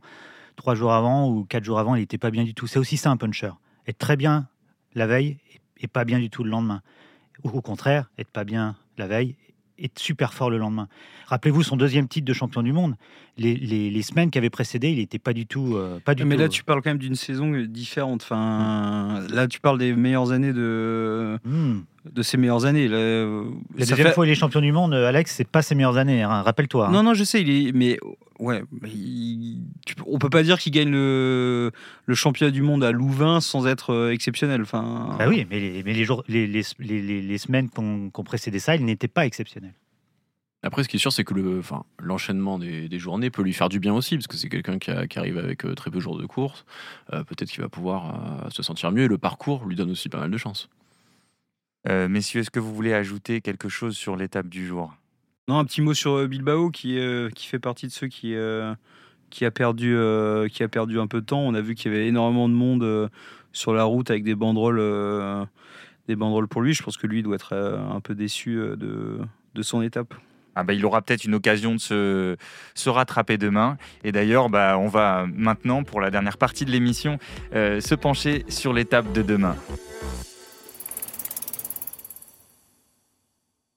trois 0.55 0.75
jours 0.75 0.93
avant 0.93 1.29
ou 1.29 1.45
quatre 1.45 1.63
jours 1.63 1.79
avant, 1.79 1.95
il 1.95 1.99
n'était 1.99 2.17
pas 2.17 2.31
bien 2.31 2.43
du 2.43 2.53
tout. 2.53 2.67
C'est 2.67 2.79
aussi 2.79 2.97
ça 2.97 3.11
un 3.11 3.17
puncher. 3.17 3.51
Être 3.87 3.97
très 3.97 4.15
bien 4.15 4.47
la 4.93 5.07
veille 5.07 5.37
et 5.79 5.87
pas 5.87 6.05
bien 6.05 6.19
du 6.19 6.29
tout 6.29 6.43
le 6.43 6.49
lendemain. 6.49 6.81
Ou 7.43 7.49
au 7.49 7.61
contraire, 7.61 8.09
être 8.17 8.29
pas 8.29 8.43
bien 8.43 8.75
la 8.97 9.07
veille 9.07 9.35
et 9.77 9.91
super 9.97 10.33
fort 10.33 10.49
le 10.49 10.57
lendemain. 10.57 10.87
Rappelez-vous 11.27 11.63
son 11.63 11.75
deuxième 11.75 12.07
titre 12.07 12.25
de 12.25 12.33
champion 12.33 12.63
du 12.63 12.71
monde. 12.71 12.95
Les, 13.35 13.55
les- 13.55 13.89
les 13.89 14.01
semaines 14.03 14.29
qui 14.29 14.37
avaient 14.37 14.51
précédé, 14.51 14.89
il 14.91 14.97
n'était 14.99 15.17
pas 15.17 15.33
du 15.33 15.47
tout. 15.47 15.75
euh, 15.75 15.99
pas 16.05 16.13
du 16.13 16.23
Mais 16.23 16.35
tout, 16.35 16.39
là, 16.41 16.45
euh, 16.45 16.49
tu 16.49 16.63
parles 16.63 16.83
quand 16.83 16.91
même 16.91 16.99
d'une 16.99 17.15
saison 17.15 17.51
euh, 17.53 17.65
différente. 17.65 18.21
Enfin, 18.21 19.21
là, 19.31 19.47
tu 19.47 19.59
parles 19.59 19.79
des 19.79 19.93
meilleures 19.95 20.31
années 20.31 20.53
de, 20.53 21.39
hmm. 21.43 21.79
de 22.13 22.21
ses 22.21 22.37
meilleures 22.37 22.65
années. 22.65 22.87
Là, 22.87 22.97
La 23.33 23.45
deuxième 23.79 24.07
fait- 24.09 24.13
fois, 24.13 24.27
il 24.27 24.31
est 24.31 24.35
champion 24.35 24.61
du 24.61 24.71
monde, 24.71 24.93
Alex, 24.93 25.33
c'est 25.35 25.47
pas 25.47 25.63
ses 25.63 25.73
meilleures 25.73 25.97
années. 25.97 26.21
hein, 26.21 26.43
Rappelle-toi. 26.43 26.89
hein. 26.89 26.91
Non, 26.91 27.01
non, 27.01 27.15
je 27.15 27.23
sais, 27.23 27.41
il 27.41 27.49
est. 27.49 27.71
Mais 27.71 27.97
ouais, 28.39 28.61
il- 28.85 29.63
on 30.05 30.19
peut 30.19 30.29
pas 30.29 30.43
dire 30.43 30.59
qu'il 30.59 30.71
gagne 30.71 30.91
le, 30.91 31.71
le 32.05 32.15
championnat 32.15 32.51
du 32.51 32.61
monde 32.61 32.83
à 32.83 32.91
Louvain 32.91 33.41
sans 33.41 33.65
être 33.65 34.11
exceptionnel. 34.11 34.61
Enfin, 34.61 35.15
Bah 35.17 35.25
oui, 35.27 35.47
mais 35.49 35.59
les, 35.59 35.81
mais 35.83 35.93
les, 35.93 36.03
jours, 36.05 36.23
les, 36.27 36.45
les, 36.45 36.61
les- 36.79 37.37
semaines 37.39 37.69
qu'on 37.69 38.11
qu'on 38.11 38.23
précédait 38.23 38.59
ça, 38.59 38.75
il 38.75 38.85
n'était 38.85 39.07
pas 39.07 39.25
exceptionnel. 39.25 39.73
Après, 40.63 40.83
ce 40.83 40.87
qui 40.89 40.95
est 40.95 40.99
sûr, 40.99 41.11
c'est 41.11 41.25
que 41.25 41.33
le, 41.33 41.59
enfin, 41.59 41.83
l'enchaînement 41.99 42.57
des, 42.57 42.87
des 42.87 42.99
journées 42.99 43.29
peut 43.29 43.41
lui 43.43 43.53
faire 43.53 43.69
du 43.69 43.79
bien 43.79 43.93
aussi, 43.93 44.15
parce 44.15 44.27
que 44.27 44.37
c'est 44.37 44.49
quelqu'un 44.49 44.79
qui, 44.79 44.91
arrive 44.91 45.37
avec 45.37 45.65
euh, 45.65 45.75
très 45.75 45.91
peu 45.91 45.97
de 45.97 46.01
jours 46.01 46.17
de 46.17 46.25
course. 46.25 46.65
Euh, 47.11 47.23
peut-être 47.23 47.49
qu'il 47.49 47.61
va 47.61 47.69
pouvoir 47.69 48.45
euh, 48.45 48.49
se 48.49 48.63
sentir 48.63 48.91
mieux. 48.91 49.03
Et 49.03 49.07
le 49.07 49.17
parcours 49.17 49.65
lui 49.65 49.75
donne 49.75 49.91
aussi 49.91 50.07
pas 50.07 50.19
mal 50.19 50.31
de 50.31 50.37
chance. 50.37 50.69
Euh, 51.89 52.07
Messieurs, 52.07 52.39
est-ce 52.39 52.49
que 52.49 52.61
vous 52.61 52.73
voulez 52.73 52.93
ajouter 52.93 53.41
quelque 53.41 53.67
chose 53.67 53.97
sur 53.97 54.15
l'étape 54.15 54.47
du 54.47 54.65
jour? 54.65 54.95
Non, 55.49 55.57
un 55.57 55.65
petit 55.65 55.81
mot 55.81 55.93
sur 55.93 56.25
Bilbao 56.29 56.71
qui, 56.71 56.97
euh, 56.97 57.29
qui 57.29 57.47
fait 57.47 57.59
partie 57.59 57.87
de 57.87 57.91
ceux 57.91 58.07
qui, 58.07 58.33
euh, 58.33 58.73
qui, 59.29 59.43
a 59.43 59.51
perdu, 59.51 59.93
euh, 59.97 60.47
qui 60.47 60.63
a 60.63 60.69
perdu 60.69 60.97
un 60.97 61.07
peu 61.07 61.19
de 61.19 61.25
temps. 61.25 61.41
On 61.41 61.53
a 61.53 61.61
vu 61.61 61.75
qu'il 61.75 61.91
y 61.91 61.95
avait 61.95 62.07
énormément 62.07 62.47
de 62.47 62.53
monde 62.53 62.83
euh, 62.83 63.09
sur 63.51 63.73
la 63.73 63.83
route 63.83 64.09
avec 64.09 64.23
des 64.23 64.35
banderoles, 64.35 64.79
euh, 64.79 65.45
des 66.07 66.15
banderoles 66.15 66.47
pour 66.47 66.61
lui. 66.61 66.73
Je 66.73 66.83
pense 66.83 66.95
que 66.95 67.07
lui 67.07 67.21
doit 67.21 67.35
être 67.35 67.51
euh, 67.51 67.77
un 67.77 67.99
peu 67.99 68.15
déçu 68.15 68.57
euh, 68.57 68.77
de, 68.77 69.19
de 69.53 69.61
son 69.61 69.81
étape. 69.81 70.13
Ah 70.55 70.63
bah, 70.63 70.73
il 70.73 70.85
aura 70.85 71.01
peut-être 71.01 71.25
une 71.25 71.35
occasion 71.35 71.75
de 71.75 71.79
se, 71.79 72.89
rattraper 72.89 73.37
demain. 73.37 73.77
Et 74.03 74.11
d'ailleurs, 74.11 74.49
bah, 74.49 74.77
on 74.77 74.87
va 74.87 75.25
maintenant, 75.33 75.83
pour 75.83 76.01
la 76.01 76.11
dernière 76.11 76.37
partie 76.37 76.65
de 76.65 76.71
l'émission, 76.71 77.17
euh, 77.55 77.81
se 77.81 77.95
pencher 77.95 78.45
sur 78.49 78.73
l'étape 78.73 79.11
de 79.13 79.21
demain. 79.21 79.55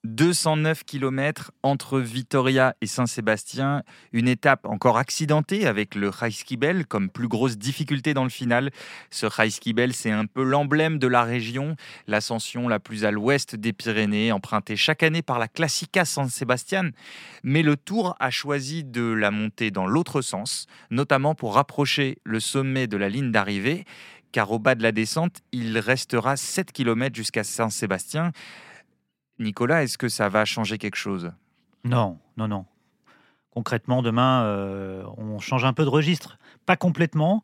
209 0.07 0.85
km 0.85 1.53
entre 1.63 2.01
Vitoria 2.01 2.75
et 2.81 2.87
Saint-Sébastien, 2.87 3.83
une 4.13 4.29
étape 4.29 4.65
encore 4.65 4.99
accidentée 4.99 5.67
avec 5.67 5.95
le 5.95 6.09
Reiskibel 6.09 6.87
comme 6.87 7.11
plus 7.11 7.29
grosse 7.29 7.59
difficulté 7.59 8.15
dans 8.15 8.25
le 8.25 8.31
final. 8.31 8.71
Ce 9.11 9.27
Reiskibel, 9.27 9.93
c'est 9.93 10.11
un 10.11 10.27
peu 10.27 10.43
l'emblème 10.43 10.99
de 10.99 11.07
la 11.07 11.25
région, 11.25 11.77
l'ascension 12.07 12.69
la 12.69 12.79
plus 12.79 13.05
à 13.05 13.11
l'ouest 13.11 13.57
des 13.57 13.73
Pyrénées, 13.73 14.33
empruntée 14.33 14.77
chaque 14.77 15.03
année 15.03 15.23
par 15.23 15.39
la 15.39 15.49
Classica 15.49 16.05
San 16.05 16.29
Sebastian. 16.29 16.91
Mais 17.43 17.63
le 17.63 17.77
Tour 17.77 18.17
a 18.21 18.31
choisi 18.31 18.85
de 18.85 19.03
la 19.03 19.31
monter 19.31 19.71
dans 19.71 19.87
l'autre 19.87 20.23
sens, 20.23 20.67
notamment 20.91 21.35
pour 21.35 21.55
rapprocher 21.55 22.19
le 22.25 22.41
sommet 22.41 22.87
de 22.87 22.97
la 22.97 23.09
ligne 23.09 23.33
d'arrivée, 23.33 23.85
car 24.33 24.53
au 24.53 24.59
bas 24.59 24.75
de 24.75 24.83
la 24.83 24.93
descente, 24.93 25.41
il 25.53 25.79
restera 25.79 26.37
7 26.37 26.73
km 26.73 27.15
jusqu'à 27.17 27.43
Saint-Sébastien. 27.43 28.33
Nicolas, 29.39 29.83
est-ce 29.83 29.99
que 29.99 30.09
ça 30.09 30.29
va 30.29 30.45
changer 30.45 30.79
quelque 30.79 30.97
chose? 30.97 31.33
Non, 31.85 32.19
non, 32.37 32.49
non. 32.49 32.65
Concrètement, 33.51 34.03
demain, 34.03 34.43
euh, 34.43 35.05
on 35.17 35.39
change 35.39 35.65
un 35.65 35.73
peu 35.73 35.85
de 35.85 35.89
registre. 35.89 36.39
Pas 36.67 36.77
complètement. 36.77 37.43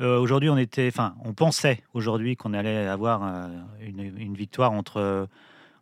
Euh, 0.00 0.18
aujourd'hui, 0.18 0.50
on 0.50 0.58
était, 0.58 0.88
enfin, 0.88 1.14
on 1.24 1.32
pensait 1.32 1.82
aujourd'hui 1.94 2.36
qu'on 2.36 2.52
allait 2.52 2.86
avoir 2.86 3.22
euh, 3.24 3.48
une, 3.80 4.34
victoire 4.34 4.72
entre 4.72 5.28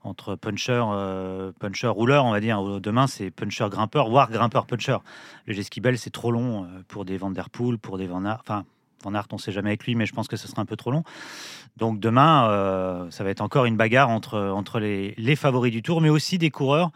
entre 0.07 0.37
puncher, 0.37 0.85
puncher 1.59 1.87
rouleur, 1.87 2.27
on 2.27 2.31
va 2.31 2.41
dire. 2.41 2.63
Demain, 2.79 3.07
c'est 3.07 3.31
puncher 3.31 3.67
grimpeur, 3.71 4.11
voire 4.11 4.31
grimpeur 4.31 4.67
puncher. 4.67 4.99
Le 5.47 5.55
Jesquibel, 5.55 5.97
c'est 5.97 6.11
trop 6.11 6.31
long 6.31 6.69
pour 6.89 7.07
des 7.07 7.17
Van 7.17 7.31
Der 7.31 7.49
Poel, 7.49 7.79
pour 7.79 7.97
des 7.97 8.07
Van. 8.07 8.23
Enfin, 8.27 8.67
Van 9.05 9.15
Aert, 9.15 9.27
on 9.33 9.37
ne 9.37 9.41
sait 9.41 9.53
jamais 9.53 9.71
avec 9.71 9.85
lui, 9.85 9.95
mais 9.95 10.07
je 10.07 10.13
pense 10.13 10.29
que 10.29 10.37
ce 10.37 10.49
sera 10.49 10.63
un 10.63 10.67
peu 10.67 10.77
trop 10.77 10.91
long. 10.91 11.05
Donc 11.77 12.01
demain, 12.01 12.49
euh, 12.49 13.11
ça 13.11 13.25
va 13.25 13.31
être 13.31 13.41
encore 13.41 13.67
une 13.67 13.77
bagarre 13.77 14.09
entre, 14.09 14.79
les, 14.81 15.37
favoris 15.37 15.73
du 15.73 15.83
Tour, 15.83 16.01
mais 16.01 16.09
aussi 16.09 16.39
des 16.39 16.51
coureurs 16.51 16.91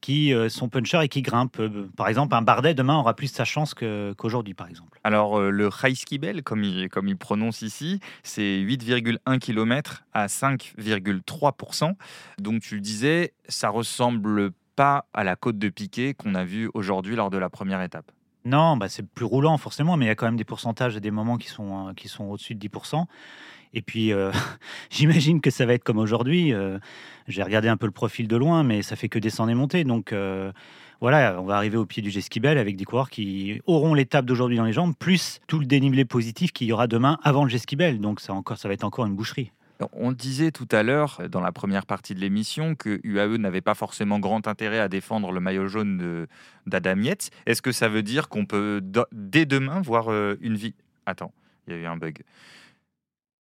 qui 0.00 0.32
euh, 0.32 0.48
sont 0.48 0.68
punchers 0.68 1.00
et 1.02 1.08
qui 1.08 1.22
grimpent. 1.22 1.58
Euh, 1.58 1.88
Par 1.96 2.06
exemple, 2.06 2.34
un 2.34 2.42
Bardet 2.42 2.74
demain 2.74 2.96
aura 2.96 3.14
plus 3.14 3.26
sa 3.26 3.44
chance 3.44 3.74
qu'aujourd'hui, 3.74 4.54
par 4.54 4.68
exemple. 4.68 5.00
Alors, 5.02 5.40
le 5.40 5.66
Reiskibel, 5.66 6.44
comme 6.44 6.62
il, 6.62 6.88
comme 6.88 7.08
il 7.08 7.16
prononce 7.16 7.62
ici, 7.62 7.98
c'est 8.22 8.58
8,1 8.58 9.38
km 9.38 10.04
à 10.12 10.26
5,3%. 10.26 11.94
Donc, 12.38 12.62
tu 12.62 12.80
disais, 12.80 13.32
ça 13.48 13.70
ressemble 13.70 14.52
pas 14.76 15.06
à 15.12 15.24
la 15.24 15.34
côte 15.34 15.58
de 15.58 15.68
Piquet 15.68 16.14
qu'on 16.14 16.36
a 16.36 16.44
vue 16.44 16.70
aujourd'hui 16.74 17.16
lors 17.16 17.30
de 17.30 17.38
la 17.38 17.50
première 17.50 17.82
étape. 17.82 18.12
Non, 18.44 18.76
bah, 18.76 18.88
c'est 18.88 19.06
plus 19.06 19.24
roulant 19.24 19.58
forcément, 19.58 19.96
mais 19.96 20.06
il 20.06 20.08
y 20.08 20.10
a 20.10 20.14
quand 20.14 20.26
même 20.26 20.36
des 20.36 20.44
pourcentages 20.44 20.96
et 20.96 21.00
des 21.00 21.10
moments 21.10 21.36
qui 21.36 21.48
sont, 21.48 21.88
euh, 21.88 21.92
qui 21.92 22.08
sont 22.08 22.24
au-dessus 22.24 22.54
de 22.54 22.60
10%. 22.60 23.06
Et 23.74 23.82
puis, 23.82 24.12
euh, 24.12 24.30
j'imagine 24.90 25.40
que 25.40 25.50
ça 25.50 25.66
va 25.66 25.74
être 25.74 25.84
comme 25.84 25.98
aujourd'hui. 25.98 26.52
Euh, 26.52 26.78
J'ai 27.26 27.42
regardé 27.42 27.68
un 27.68 27.76
peu 27.76 27.86
le 27.86 27.92
profil 27.92 28.28
de 28.28 28.36
loin, 28.36 28.62
mais 28.62 28.82
ça 28.82 28.96
fait 28.96 29.08
que 29.08 29.18
descendre 29.18 29.50
et 29.50 29.54
monter. 29.54 29.84
Donc, 29.84 30.12
euh, 30.12 30.52
voilà, 31.00 31.40
on 31.40 31.44
va 31.44 31.56
arriver 31.56 31.76
au 31.76 31.86
pied 31.86 32.02
du 32.02 32.10
Jesquibel 32.10 32.58
avec 32.58 32.76
des 32.76 32.84
coureurs 32.84 33.10
qui 33.10 33.60
auront 33.66 33.94
l'étape 33.94 34.24
d'aujourd'hui 34.24 34.56
dans 34.56 34.64
les 34.64 34.72
jambes, 34.72 34.94
plus 34.98 35.40
tout 35.46 35.58
le 35.58 35.66
dénivelé 35.66 36.04
positif 36.04 36.52
qu'il 36.52 36.66
y 36.66 36.72
aura 36.72 36.86
demain 36.86 37.18
avant 37.22 37.44
le 37.44 37.50
Jesquibel. 37.50 38.00
Donc, 38.00 38.20
ça, 38.20 38.32
encore, 38.32 38.58
ça 38.58 38.68
va 38.68 38.74
être 38.74 38.84
encore 38.84 39.06
une 39.06 39.14
boucherie. 39.14 39.52
On 39.92 40.12
disait 40.12 40.50
tout 40.50 40.68
à 40.72 40.82
l'heure, 40.82 41.20
dans 41.30 41.40
la 41.40 41.52
première 41.52 41.86
partie 41.86 42.14
de 42.14 42.20
l'émission, 42.20 42.74
que 42.74 43.00
UAE 43.04 43.38
n'avait 43.38 43.60
pas 43.60 43.74
forcément 43.74 44.18
grand 44.18 44.48
intérêt 44.48 44.80
à 44.80 44.88
défendre 44.88 45.30
le 45.30 45.40
maillot 45.40 45.68
jaune 45.68 46.26
d'Adam 46.66 47.00
Yates. 47.00 47.30
Est-ce 47.46 47.62
que 47.62 47.72
ça 47.72 47.88
veut 47.88 48.02
dire 48.02 48.28
qu'on 48.28 48.44
peut, 48.44 48.82
dès 49.12 49.46
demain, 49.46 49.80
voir 49.80 50.10
euh, 50.10 50.36
une 50.40 50.56
vie? 50.56 50.74
Attends, 51.06 51.32
il 51.66 51.74
y 51.74 51.76
a 51.76 51.80
eu 51.80 51.86
un 51.86 51.96
bug. 51.96 52.22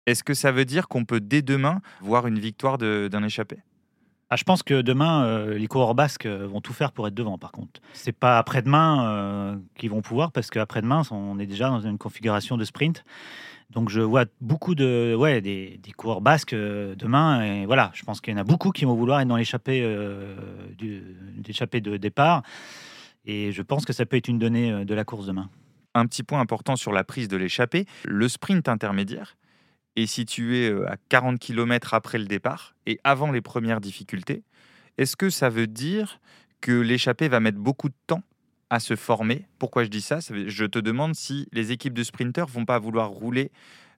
Est-ce 0.06 0.24
que 0.24 0.34
ça 0.34 0.50
veut 0.50 0.64
dire 0.64 0.88
qu'on 0.88 1.04
peut, 1.04 1.20
dès 1.20 1.42
demain, 1.42 1.80
voir 2.00 2.26
une 2.26 2.38
victoire 2.38 2.78
d'un 2.78 3.22
échappé? 3.22 3.58
Ah, 4.30 4.36
je 4.36 4.44
pense 4.44 4.62
que 4.62 4.80
demain, 4.80 5.26
euh, 5.26 5.58
les 5.58 5.66
coureurs 5.66 5.94
basques 5.94 6.24
euh, 6.24 6.46
vont 6.46 6.62
tout 6.62 6.72
faire 6.72 6.92
pour 6.92 7.06
être 7.06 7.14
devant, 7.14 7.36
par 7.36 7.52
contre. 7.52 7.82
C'est 7.92 8.16
pas 8.16 8.38
après-demain 8.38 9.06
euh, 9.06 9.56
qu'ils 9.76 9.90
vont 9.90 10.00
pouvoir, 10.00 10.32
parce 10.32 10.48
qu'après-demain, 10.48 11.02
on 11.10 11.38
est 11.38 11.46
déjà 11.46 11.68
dans 11.68 11.80
une 11.80 11.98
configuration 11.98 12.56
de 12.56 12.64
sprint. 12.64 13.04
Donc, 13.72 13.88
je 13.88 14.00
vois 14.00 14.26
beaucoup 14.42 14.74
de, 14.74 15.14
ouais, 15.18 15.40
des, 15.40 15.80
des 15.82 15.92
coureurs 15.92 16.20
basques 16.20 16.52
euh, 16.52 16.94
demain. 16.94 17.42
Et 17.42 17.66
voilà, 17.66 17.90
je 17.94 18.04
pense 18.04 18.20
qu'il 18.20 18.35
y 18.35 18.37
en 18.37 18.40
a 18.40 18.44
beaucoup 18.44 18.70
qui 18.70 18.85
vont 18.85 18.94
vouloir 18.94 19.20
être 19.20 19.28
dans 19.28 19.37
l'échappée 19.37 19.80
euh, 19.82 20.37
de 20.78 21.96
départ. 21.96 22.42
Et 23.24 23.50
je 23.50 23.62
pense 23.62 23.87
que 23.87 23.94
ça 23.94 24.04
peut 24.04 24.18
être 24.18 24.28
une 24.28 24.38
donnée 24.38 24.70
euh, 24.70 24.85
de 24.85 24.94
la 24.94 25.04
course 25.04 25.26
demain. 25.26 25.48
un 25.94 26.06
petit 26.06 26.22
point 26.22 26.40
important 26.40 26.76
sur 26.76 26.92
la 26.92 27.02
prise 27.02 27.28
de 27.28 27.37
l'échappée. 27.38 27.87
Le 28.04 28.28
sprint 28.28 28.68
intermédiaire 28.68 29.37
est 29.96 30.06
situé 30.06 30.74
à 30.87 30.96
40 31.08 31.38
km 31.38 31.94
après 31.94 32.18
le 32.18 32.26
départ 32.26 32.74
et 32.87 33.00
avant 33.04 33.30
les 33.32 33.42
premières 33.42 33.80
difficultés. 33.80 34.42
Est-ce 34.98 35.16
que 35.16 35.30
ça 35.30 35.48
veut 35.48 35.66
dire 35.66 36.20
que 36.61 36.72
l'échappée 36.72 37.28
va 37.28 37.40
mettre 37.40 37.58
beaucoup 37.58 37.88
de 37.88 37.94
temps 38.06 38.22
se 38.80 38.96
former 38.96 39.46
Pourquoi 39.58 39.85
je 39.85 39.88
dis 39.88 40.00
ça? 40.00 40.18
Je 40.20 40.64
te 40.64 40.78
demande 40.78 41.14
si 41.14 41.48
les 41.52 41.72
équipes 41.72 41.94
de 41.94 42.02
sprinteurs 42.02 42.46
vont 42.48 42.64
pas 42.64 42.78
vouloir 42.78 43.08
rouler 43.11 43.50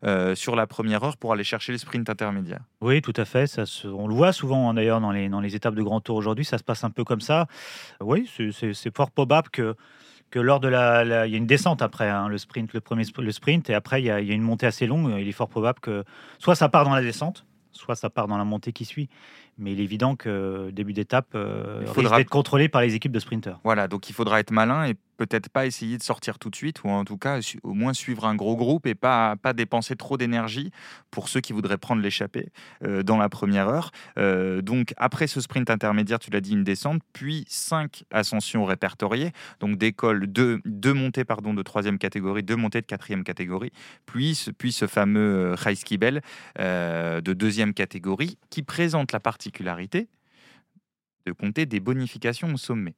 euh, 0.05 0.35
sur 0.35 0.55
la 0.55 0.67
première 0.67 1.03
heure 1.03 1.17
pour 1.17 1.33
aller 1.33 1.45
chercher 1.45 1.73
les 1.73 1.79
sprints 1.79 2.11
intermédiaires. 2.11 2.61
Oui, 2.83 3.01
tout 3.01 3.15
à 3.17 3.25
fait. 3.25 3.47
Ça 3.47 3.65
se- 3.65 3.87
on 3.89 4.07
le 4.07 4.15
voit 4.15 4.33
souvent 4.33 4.69
hein, 4.69 4.75
d'ailleurs 4.75 5.01
dans 5.01 5.13
les, 5.13 5.29
dans 5.31 5.41
les 5.41 5.57
étapes 5.57 5.75
de 5.75 5.83
grand 5.83 6.01
tour 6.01 6.17
aujourd'hui. 6.17 6.45
Ça 6.45 6.59
se 6.59 6.65
passe 6.65 6.85
un 6.85 6.91
peu 6.91 7.05
comme 7.05 7.23
ça. 7.23 7.47
Oui, 8.01 8.31
c'est- 8.37 8.95
fort 8.95 9.11
probable 9.11 9.49
que, 9.51 9.75
que 10.31 10.39
lors 10.39 10.61
de 10.61 10.69
la, 10.69 11.27
Il 11.27 11.31
y 11.33 11.35
a 11.35 11.39
une 11.39 11.47
descente 11.47 11.81
après 11.81 12.11
hein, 12.11 12.29
le 12.29 12.37
sprint, 12.39 12.75
le 12.75 12.81
premier 12.81 13.05
le 13.17 13.33
sprint, 13.33 13.71
et 13.71 13.75
après 13.75 14.03
il 14.03 14.05
y, 14.07 14.11
a, 14.11 14.21
il 14.21 14.29
y 14.29 14.33
a 14.33 14.35
une 14.35 14.43
montée 14.43 14.67
assez 14.67 14.87
longue. 14.87 15.15
Il 15.19 15.27
est 15.29 15.33
fort 15.33 15.49
probable 15.49 15.81
que 15.81 16.05
soit 16.39 16.55
ça 16.57 16.69
part 16.69 16.85
dans 16.85 16.95
la 16.95 17.01
descente, 17.03 17.47
soit 17.73 17.97
ça 17.97 18.11
part 18.11 18.29
dans 18.29 18.37
la 18.37 18.45
montée 18.45 18.73
qui 18.73 18.85
suit. 18.85 19.09
Mais 19.59 19.73
il 19.73 19.81
est 19.81 19.85
évident 19.85 20.17
que 20.17 20.71
début 20.73 20.93
d'étape 20.93 21.29
euh, 21.35 21.77
Il 21.77 21.81
risque 21.83 21.95
faudra- 21.95 22.17
d'être 22.19 22.29
contrôlé 22.31 22.69
par 22.69 22.83
les 22.83 22.95
équipes 22.95 23.13
de 23.13 23.21
sprinteurs. 23.21 23.61
Voilà, 23.65 23.87
donc 23.89 24.09
il 24.11 24.13
faudra 24.13 24.41
être 24.41 24.51
malin 24.51 24.85
et 24.87 24.95
peut-être 25.17 25.49
pas 25.49 25.67
essayer 25.67 25.99
de 25.99 26.03
sortir 26.03 26.39
tout 26.39 26.51
de 26.51 26.57
suite, 26.57 26.83
ou 26.85 26.89
en 26.89 27.05
tout 27.05 27.19
cas 27.19 27.41
au 27.63 27.75
moins 27.75 27.93
suivre 27.93 28.25
un 28.27 28.35
gros 28.35 28.57
groupe 28.57 28.87
et 28.87 28.95
pas, 28.95 29.37
pas 29.37 29.53
dépenser 29.53 29.97
trop 29.97 30.17
d'énergie 30.17 30.71
pour 31.11 31.29
ceux 31.29 31.41
qui 31.41 31.53
voudraient 31.53 31.79
prendre 31.79 32.03
l'échappée 32.03 32.51
euh, 32.83 33.03
dans 33.03 33.17
la 33.17 33.29
première 33.29 33.69
heure. 33.69 33.91
Euh, 34.19 34.63
donc 34.63 34.95
après 34.97 35.27
ce 35.27 35.41
sprint 35.41 35.71
intermédiaire, 35.71 36.19
tu 36.19 36.31
l'as 36.31 36.41
dit, 36.41 36.53
une 36.53 36.65
descente, 36.65 37.03
puis 37.13 37.45
cinq 37.49 38.05
ascensions 38.11 38.65
répertoriées, 38.65 39.33
donc 39.61 39.79
d'école, 39.79 40.27
deux, 40.27 40.61
deux 40.65 40.95
montées 40.95 41.25
pardon, 41.25 41.55
de 41.55 41.63
troisième 41.63 41.99
catégorie, 41.99 42.43
deux 42.43 42.57
montées 42.57 42.81
de 42.81 42.87
quatrième 42.87 43.25
catégorie, 43.25 43.73
puis, 44.07 44.39
puis 44.59 44.73
ce 44.73 44.87
fameux 44.87 45.53
euh, 45.53 45.55
Reiskibel 45.55 46.23
euh, 46.59 47.21
de 47.21 47.33
deuxième 47.33 47.75
catégorie 47.75 48.39
qui 48.51 48.63
présente 48.63 49.13
la 49.13 49.21
particularité 49.21 50.09
de 51.27 51.33
compter 51.33 51.67
des 51.67 51.81
bonifications 51.81 52.53
au 52.53 52.57
sommet. 52.57 52.95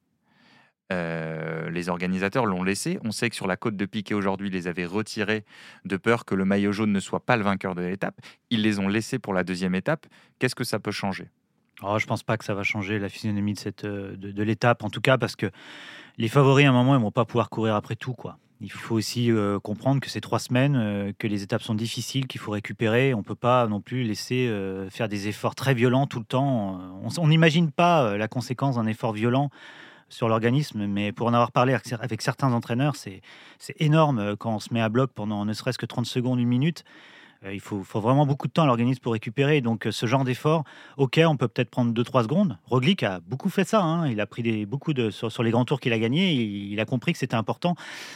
Euh, 0.93 1.69
les 1.69 1.89
organisateurs 1.89 2.45
l'ont 2.45 2.63
laissé. 2.63 2.97
On 3.03 3.11
sait 3.11 3.29
que 3.29 3.35
sur 3.35 3.47
la 3.47 3.57
côte 3.57 3.75
de 3.75 3.85
Piquet 3.85 4.13
aujourd'hui, 4.13 4.47
ils 4.47 4.53
les 4.53 4.67
avaient 4.67 4.85
retirés 4.85 5.43
de 5.85 5.97
peur 5.97 6.25
que 6.25 6.33
le 6.33 6.45
maillot 6.45 6.71
jaune 6.71 6.91
ne 6.91 6.99
soit 6.99 7.25
pas 7.25 7.35
le 7.35 7.43
vainqueur 7.43 7.75
de 7.75 7.81
l'étape. 7.81 8.15
Ils 8.49 8.61
les 8.61 8.79
ont 8.79 8.87
laissés 8.87 9.19
pour 9.19 9.33
la 9.33 9.43
deuxième 9.43 9.75
étape. 9.75 10.05
Qu'est-ce 10.39 10.55
que 10.55 10.63
ça 10.63 10.79
peut 10.79 10.91
changer? 10.91 11.29
Oh, 11.83 11.99
je 11.99 12.05
pense 12.05 12.23
pas 12.23 12.37
que 12.37 12.45
ça 12.45 12.53
va 12.53 12.63
changer 12.63 12.99
la 12.99 13.09
physionomie 13.09 13.53
de, 13.53 13.59
cette, 13.59 13.83
euh, 13.83 14.15
de, 14.15 14.43
l'étape, 14.43 14.83
en 14.83 14.89
tout 14.89 15.01
cas 15.01 15.17
parce 15.17 15.35
que 15.35 15.51
les 16.17 16.27
favoris, 16.27 16.65
à 16.65 16.69
un 16.69 16.71
moment, 16.71 16.95
ils 16.95 17.01
vont 17.01 17.11
pas 17.11 17.25
pouvoir 17.25 17.49
courir 17.49 17.75
après 17.75 17.95
tout. 17.95 18.13
quoi. 18.13 18.39
Il 18.61 18.71
faut 18.71 18.95
aussi 18.95 19.31
euh, 19.31 19.59
comprendre 19.59 19.99
que 19.99 20.09
c'est 20.09 20.21
trois 20.21 20.39
semaines, 20.39 21.13
que 21.19 21.27
les 21.27 21.43
étapes 21.43 21.61
sont 21.61 21.75
difficiles, 21.75 22.25
qu'il 22.25 22.41
faut 22.41 22.51
récupérer. 22.51 23.13
On 23.13 23.21
peut 23.21 23.35
pas 23.35 23.67
non 23.67 23.81
plus 23.81 24.03
laisser 24.03 24.51
faire 24.89 25.09
des 25.09 25.27
efforts 25.27 25.53
très 25.53 25.75
violents 25.75 26.07
tout 26.07 26.17
le 26.17 26.25
temps. 26.25 26.79
On 27.19 27.27
n'imagine 27.27 27.71
pas 27.71 28.17
la 28.17 28.27
conséquence 28.27 28.77
d'un 28.77 28.87
effort 28.87 29.13
violent 29.13 29.51
sur 30.09 30.29
l'organisme, 30.29 30.85
mais 30.87 31.11
pour 31.11 31.27
en 31.27 31.33
avoir 31.33 31.51
parlé 31.51 31.73
avec 31.73 31.85
cer- 31.85 31.99
avec 31.99 32.21
certains 32.21 32.53
entraîneurs, 32.53 32.95
c'est 32.95 33.21
énorme 33.79 34.19
euh, 34.19 34.35
quand 34.37 34.55
on 34.55 34.59
se 34.59 34.73
met 34.73 34.81
à 34.81 34.89
bloc 34.89 35.11
pendant 35.13 35.43
ne 35.45 35.53
serait-ce 35.53 35.77
que 35.77 35.85
30 35.85 36.05
secondes, 36.05 36.39
une 36.39 36.47
minute. 36.47 36.83
Euh, 37.43 37.53
Il 37.53 37.59
faut, 37.59 37.83
faut 37.83 37.99
vraiment 37.99 38.25
beaucoup 38.25 38.47
de 38.47 38.53
temps 38.53 38.63
à 38.63 38.65
l'organisme 38.65 38.99
pour 39.01 39.13
récupérer. 39.13 39.61
Donc, 39.61 39.85
euh, 39.85 39.91
ce 39.91 40.05
genre 40.05 40.23
d'effort, 40.23 40.63
ok, 40.97 41.19
on 41.25 41.37
peut 41.37 41.47
peut-être 41.47 41.69
prendre 41.69 41.93
2-3 41.93 42.23
secondes. 42.23 42.57
Roglic 42.65 43.03
a 43.03 43.19
beaucoup 43.19 43.49
fait 43.49 43.63
ça. 43.67 43.81
hein. 43.83 44.07
Il 44.07 44.19
a 44.21 44.25
pris 44.25 44.65
beaucoup 44.65 44.93
de. 44.93 45.09
Sur, 45.11 45.43
les 45.43 45.51
grands 45.51 45.65
tours 45.65 45.79
qu'il 45.79 45.93
a 45.93 45.99
gagnés, 45.99 46.33
il, 46.33 46.79
a 46.79 46.85
compris 46.85 47.13
que 47.13 47.19
c'était 47.19 47.35
important. 47.35 47.75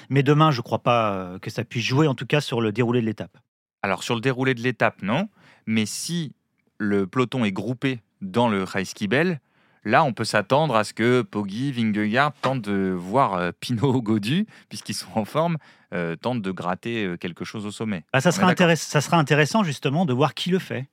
Mais 0.09 0.23
demain, 0.23 0.49
je 0.51 0.57
ne 0.57 0.63
crois 0.63 0.79
pas 0.79 1.37
que 1.41 1.49
ça 1.51 1.63
puisse 1.63 1.85
jouer, 1.85 2.07
en 2.07 2.15
tout 2.15 2.25
cas, 2.25 2.41
sur 2.41 2.61
le 2.61 2.71
déroulé 2.71 3.01
de 3.01 3.05
l'étape. 3.05 3.37
Alors 3.83 4.03
sur 4.03 4.15
le 4.15 4.21
déroulé 4.21 4.53
de 4.53 4.61
l'étape, 4.61 5.01
non. 5.01 5.27
Mais 5.65 5.85
si 5.85 6.33
le 6.79 7.05
peloton 7.05 7.43
est 7.45 7.51
groupé 7.51 7.99
dans 8.21 8.47
le 8.49 8.63
Reiskibel, 8.63 9.39
là 9.83 10.03
on 10.03 10.13
peut 10.13 10.23
s'attendre 10.23 10.75
à 10.75 10.83
ce 10.83 10.93
que 10.93 11.21
Poggi, 11.21 11.71
Vingegaard 11.71 12.33
tentent 12.41 12.61
de 12.63 12.91
voir 12.97 13.33
euh, 13.35 13.51
Pinot, 13.59 14.01
Godu, 14.03 14.45
puisqu'ils 14.69 14.93
sont 14.93 15.09
en 15.15 15.25
forme, 15.25 15.57
euh, 15.93 16.15
tentent 16.15 16.41
de 16.41 16.51
gratter 16.51 17.05
euh, 17.05 17.17
quelque 17.17 17.43
chose 17.45 17.65
au 17.65 17.71
sommet. 17.71 18.03
Bah, 18.13 18.21
ça, 18.21 18.31
sera 18.31 18.43
est 18.47 18.49
d'accord. 18.49 18.67
intéress- 18.67 18.81
ça 18.87 19.01
sera 19.01 19.17
intéressant, 19.17 19.63
justement, 19.63 20.05
de 20.05 20.13
voir 20.13 20.33
qui 20.33 20.49
le 20.49 20.59
fait. 20.59 20.87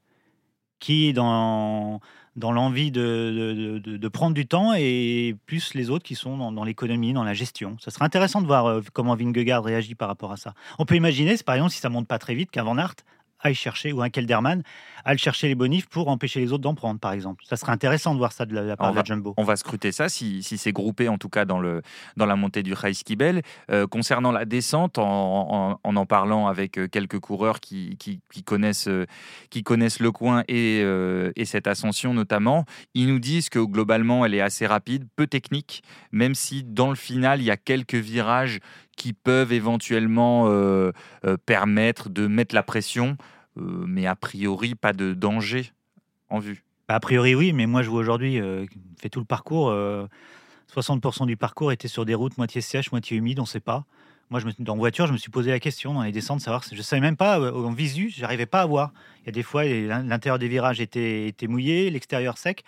Qui, 0.81 1.12
dans, 1.12 2.01
dans 2.37 2.53
l'envie 2.53 2.92
de, 2.92 3.01
de- 3.01 3.79
de- 3.81 3.96
de 3.96 4.09
prendre 4.09 4.33
du 4.33 4.46
temps, 4.46 4.72
et 4.77 5.35
plus 5.46 5.74
les 5.74 5.90
autres 5.90 6.05
qui 6.05 6.14
sont 6.14 6.37
dans, 6.37 6.53
dans 6.53 6.62
l'économie, 6.62 7.12
dans 7.12 7.24
la 7.24 7.35
gestion. 7.35 7.77
Ça 7.81 7.90
sera 7.90 8.05
intéressant 8.05 8.40
de 8.40 8.46
voir 8.46 8.81
comment 8.92 9.16
Vingegaard 9.16 9.64
réagit 9.64 9.96
par 9.96 10.07
rapport 10.07 10.31
à 10.31 10.37
ça. 10.37 10.55
On 10.79 10.85
peut 10.85 10.94
imaginer, 10.94 11.37
c'est 11.37 11.44
par 11.44 11.57
exemple, 11.57 11.72
si 11.72 11.81
ça 11.81 11.88
monte 11.88 12.07
pas 12.07 12.20
très 12.20 12.35
vite, 12.37 12.53
qu'un 12.53 12.62
Van 12.62 12.79
Aert 12.79 12.94
aille 13.40 13.55
chercher, 13.55 13.92
ou 13.92 14.03
un 14.03 14.11
Kelderman, 14.11 14.62
aille 15.05 15.18
chercher 15.18 15.48
les 15.48 15.55
bonifs 15.55 15.87
pour 15.88 16.09
empêcher 16.09 16.40
les 16.40 16.53
autres 16.53 16.62
d'en 16.62 16.74
prendre, 16.74 17.01
par 17.01 17.12
exemple. 17.12 17.44
Ça 17.46 17.57
serait 17.57 17.72
intéressant 17.72 18.12
de 18.14 18.18
voir 18.18 18.33
ça 18.33 18.46
de 18.46 18.55
la, 18.55 18.62
de 18.62 18.68
la 18.68 18.77
part 18.77 18.88
On 18.88 18.92
de 18.92 18.96
la 18.96 19.05
Jumbo. 19.05 19.35
On 19.37 19.44
va 19.44 19.57
scruter 19.57 19.92
ça 19.92 20.09
si, 20.09 20.42
si 20.42 20.59
c'est 20.59 20.72
groupé 20.72 21.09
en 21.09 21.18
tout 21.18 21.29
cas 21.29 21.44
dans, 21.44 21.61
le, 21.61 21.83
dans 22.16 22.27
la 22.27 22.37
montée 22.37 22.62
du 22.62 22.72
Reiskibel. 22.72 23.42
Euh, 23.70 23.87
concernant 23.87 24.33
la 24.33 24.44
descente, 24.44 24.98
en 24.98 25.09
en, 25.09 25.81
en 25.83 25.96
en 25.96 26.07
parlant 26.07 26.46
avec 26.46 26.79
euh, 26.79 26.88
quelques 26.88 27.18
coureurs 27.18 27.61
qui, 27.61 27.96
qui, 27.98 28.20
qui 28.33 28.42
connaissent, 28.42 28.88
euh, 28.88 29.07
qui 29.51 29.62
connaissent 29.62 30.01
le 30.01 30.12
coin 30.12 30.42
et, 30.48 30.81
euh, 30.83 31.33
et 31.37 31.44
cette 31.44 31.66
ascension 31.66 32.14
notamment, 32.14 32.64
ils 32.94 33.09
nous 33.09 33.18
disent 33.18 33.48
que 33.48 33.59
globalement 33.59 34.24
elle 34.24 34.35
est 34.35 34.40
assez 34.40 34.66
rapide, 34.66 35.07
peu 35.16 35.27
technique, 35.27 35.83
même 36.12 36.35
si 36.35 36.64
dans 36.64 36.90
le 36.90 36.96
final 36.96 37.40
il 37.40 37.44
y 37.44 37.51
a 37.51 37.57
quelques 37.57 37.94
virages 37.94 38.61
qui 38.98 39.14
peuvent 39.14 39.52
éventuellement 39.52 40.48
euh, 40.48 40.92
euh, 41.24 41.38
permettre 41.46 42.11
de 42.11 42.26
mettre 42.26 42.54
la 42.54 42.62
pression, 42.62 43.16
euh, 43.56 43.84
mais 43.87 44.06
a 44.06 44.16
priori 44.16 44.74
pas 44.74 44.92
de 44.92 45.14
danger 45.14 45.72
en 46.28 46.40
vue. 46.40 46.64
Bah, 46.88 46.96
a 46.96 47.00
priori, 47.00 47.34
oui, 47.34 47.52
mais 47.54 47.66
moi, 47.66 47.82
je 47.82 47.88
vois 47.88 48.00
aujourd'hui, 48.00 48.40
fait 49.00 49.08
tout 49.08 49.20
le 49.20 49.24
parcours. 49.24 49.70
euh, 49.70 50.06
60% 50.74 51.26
du 51.26 51.37
parcours 51.38 51.72
était 51.72 51.88
sur 51.88 52.04
des 52.04 52.14
routes 52.14 52.37
moitié 52.37 52.61
sèches, 52.61 52.92
moitié 52.92 53.16
humides, 53.16 53.38
on 53.38 53.42
ne 53.42 53.46
sait 53.46 53.61
pas. 53.61 53.87
Moi, 54.30 54.40
je 54.40 54.46
me, 54.46 54.52
dans 54.58 54.76
voiture, 54.76 55.06
je 55.06 55.12
me 55.12 55.16
suis 55.16 55.30
posé 55.30 55.50
la 55.50 55.61
question 55.61 55.94
dans 55.94 56.02
les 56.02 56.12
descentes, 56.12 56.42
savoir. 56.42 56.62
Je 56.70 56.82
savais 56.82 57.00
même 57.00 57.16
pas, 57.16 57.40
en 57.40 57.72
visu, 57.72 58.12
j'arrivais 58.14 58.44
pas 58.44 58.61
à 58.61 58.66
voir. 58.66 58.92
Il 59.22 59.26
y 59.26 59.28
a 59.30 59.32
des 59.32 59.42
fois, 59.42 59.64
l'intérieur 59.64 60.38
des 60.38 60.48
virages 60.48 60.80
était, 60.80 61.28
était 61.28 61.46
mouillé, 61.46 61.88
l'extérieur 61.88 62.37
sec. 62.37 62.64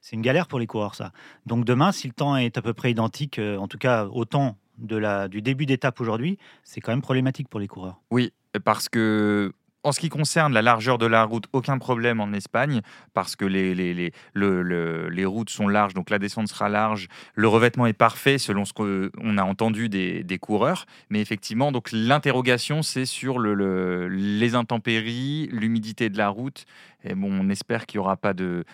C'est 0.00 0.16
une 0.16 0.22
galère 0.22 0.46
pour 0.46 0.58
les 0.58 0.66
coureurs, 0.66 0.94
ça. 0.94 1.12
Donc 1.44 1.64
demain, 1.66 1.92
si 1.92 2.06
le 2.06 2.14
temps 2.14 2.36
est 2.36 2.56
à 2.56 2.62
peu 2.62 2.72
près 2.72 2.90
identique, 2.90 3.38
en 3.38 3.68
tout 3.68 3.78
cas 3.78 4.06
au 4.06 4.24
temps 4.24 4.56
de 4.82 4.96
la, 4.96 5.28
du 5.28 5.40
début 5.40 5.66
d'étape 5.66 6.00
aujourd'hui, 6.00 6.38
c'est 6.64 6.80
quand 6.80 6.92
même 6.92 7.02
problématique 7.02 7.48
pour 7.48 7.60
les 7.60 7.68
coureurs. 7.68 8.00
Oui, 8.10 8.32
parce 8.64 8.88
que 8.88 9.52
en 9.84 9.92
ce 9.92 10.00
qui 10.00 10.08
concerne 10.08 10.52
la 10.52 10.62
largeur 10.62 10.98
de 10.98 11.06
la 11.06 11.24
route, 11.24 11.46
aucun 11.52 11.78
problème 11.78 12.20
en 12.20 12.32
Espagne 12.32 12.82
parce 13.14 13.36
que 13.36 13.44
les, 13.44 15.24
routes 15.26 15.50
sont 15.50 15.68
larges, 15.68 15.94
donc 15.94 16.10
la 16.10 16.18
descente 16.18 16.48
sera 16.48 16.68
large. 16.68 17.08
Le 17.34 17.48
revêtement 17.48 17.86
est 17.86 17.92
parfait 17.92 18.38
selon 18.38 18.64
ce 18.64 18.72
qu'on 18.72 19.38
a 19.38 19.42
entendu 19.42 19.88
des, 19.88 20.38
coureurs. 20.40 20.86
Mais 21.10 21.20
effectivement, 21.20 21.72
donc 21.72 21.90
l'interrogation, 21.92 22.82
c'est 22.82 23.06
sur 23.06 23.38
le, 23.38 24.08
les 24.08 24.54
intempéries, 24.54 25.48
l'humidité 25.52 26.08
de 26.10 26.18
la 26.18 26.28
route. 26.28 26.64
Et 27.04 27.14
bon, 27.14 27.32
on 27.32 27.48
espère 27.48 27.86
qu'il 27.86 27.98
n'y 27.98 28.04
aura, 28.04 28.16
pas 28.16 28.32
de, 28.32 28.64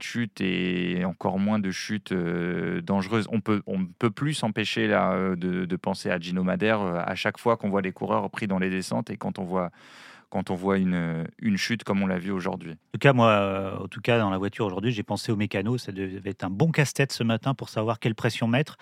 chute 0.00 0.40
et 0.40 1.04
encore 1.04 1.38
moins 1.38 1.60
de 1.60 1.70
chute 1.70 2.10
euh, 2.10 2.80
dangereuse. 2.80 3.28
On 3.30 3.40
peut, 3.40 3.62
on 3.66 3.84
peut 3.86 4.10
plus 4.10 4.34
s'empêcher 4.34 4.88
de, 4.88 5.36
de, 5.36 5.76
penser 5.76 6.10
à 6.10 6.18
Gino 6.18 6.42
Madère 6.42 6.80
euh, 6.80 7.00
à 7.04 7.14
chaque 7.14 7.38
fois 7.38 7.56
qu'on 7.56 7.68
voit 7.68 7.82
les 7.82 7.92
coureurs 7.92 8.28
pris 8.30 8.48
dans 8.48 8.58
les 8.58 8.70
descentes 8.70 9.10
et 9.10 9.16
quand 9.16 9.38
on 9.38 9.44
voit 9.44 9.70
quand 10.32 10.48
on 10.48 10.54
voit 10.54 10.78
une, 10.78 11.26
une 11.40 11.58
chute 11.58 11.84
comme 11.84 12.02
on 12.02 12.06
l'a 12.06 12.18
vu 12.18 12.30
aujourd'hui. 12.30 12.72
En 12.72 12.92
tout 12.94 12.98
cas, 12.98 13.12
moi, 13.12 13.28
euh, 13.28 13.76
en 13.76 13.88
tout 13.88 14.00
cas, 14.00 14.18
dans 14.18 14.30
la 14.30 14.38
voiture 14.38 14.64
aujourd'hui, 14.64 14.90
j'ai 14.90 15.02
pensé 15.02 15.30
au 15.30 15.36
mécano. 15.36 15.76
Ça 15.76 15.92
devait 15.92 16.30
être 16.30 16.42
un 16.42 16.48
bon 16.48 16.70
casse-tête 16.70 17.12
ce 17.12 17.22
matin 17.22 17.52
pour 17.52 17.68
savoir 17.68 18.00
quelle 18.00 18.14
pression 18.14 18.48
mettre. 18.48 18.78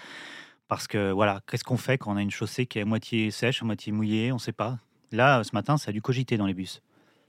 Parce 0.68 0.86
que 0.86 1.10
voilà, 1.10 1.40
qu'est-ce 1.50 1.64
qu'on 1.64 1.76
fait 1.76 1.98
quand 1.98 2.12
on 2.12 2.16
a 2.16 2.22
une 2.22 2.30
chaussée 2.30 2.66
qui 2.66 2.78
est 2.78 2.82
à 2.82 2.84
moitié 2.84 3.32
sèche, 3.32 3.62
à 3.62 3.64
moitié 3.64 3.90
mouillée 3.90 4.30
On 4.30 4.36
ne 4.36 4.40
sait 4.40 4.52
pas. 4.52 4.78
Là, 5.10 5.42
ce 5.42 5.50
matin, 5.52 5.76
ça 5.76 5.90
a 5.90 5.92
dû 5.92 6.00
cogiter 6.00 6.36
dans 6.36 6.46
les 6.46 6.54
bus. 6.54 6.82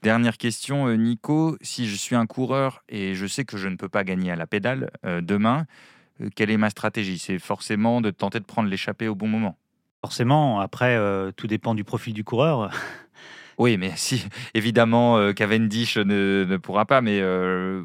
Dernière 0.04 0.38
question, 0.38 0.88
euh, 0.88 0.98
Nico. 0.98 1.58
Si 1.62 1.88
je 1.88 1.96
suis 1.96 2.16
un 2.16 2.28
coureur 2.28 2.84
et 2.90 3.16
je 3.16 3.26
sais 3.26 3.44
que 3.44 3.58
je 3.58 3.70
ne 3.70 3.76
peux 3.76 3.90
pas 3.90 4.04
gagner 4.04 4.30
à 4.30 4.36
la 4.36 4.46
pédale 4.46 4.92
euh, 5.04 5.22
demain, 5.22 5.66
quelle 6.36 6.52
est 6.52 6.58
ma 6.58 6.70
stratégie? 6.70 7.18
C'est 7.18 7.40
forcément 7.40 8.02
de 8.02 8.12
tenter 8.12 8.40
de 8.40 8.46
prendre 8.46 8.70
l'échappée 8.70 9.08
au 9.08 9.16
bon 9.16 9.28
moment. 9.28 9.58
Forcément, 10.02 10.60
après, 10.60 11.00
tout 11.36 11.46
dépend 11.48 11.76
du 11.76 11.84
profil 11.84 12.14
du 12.14 12.24
coureur. 12.24 12.72
Oui, 13.58 13.78
mais 13.78 13.92
si, 13.96 14.26
évidemment, 14.54 15.18
euh, 15.18 15.34
Cavendish 15.34 15.98
ne, 15.98 16.46
ne, 16.48 16.58
pourra 16.58 16.86
pas, 16.86 17.02
mais 17.02 17.20
euh, 17.22 17.84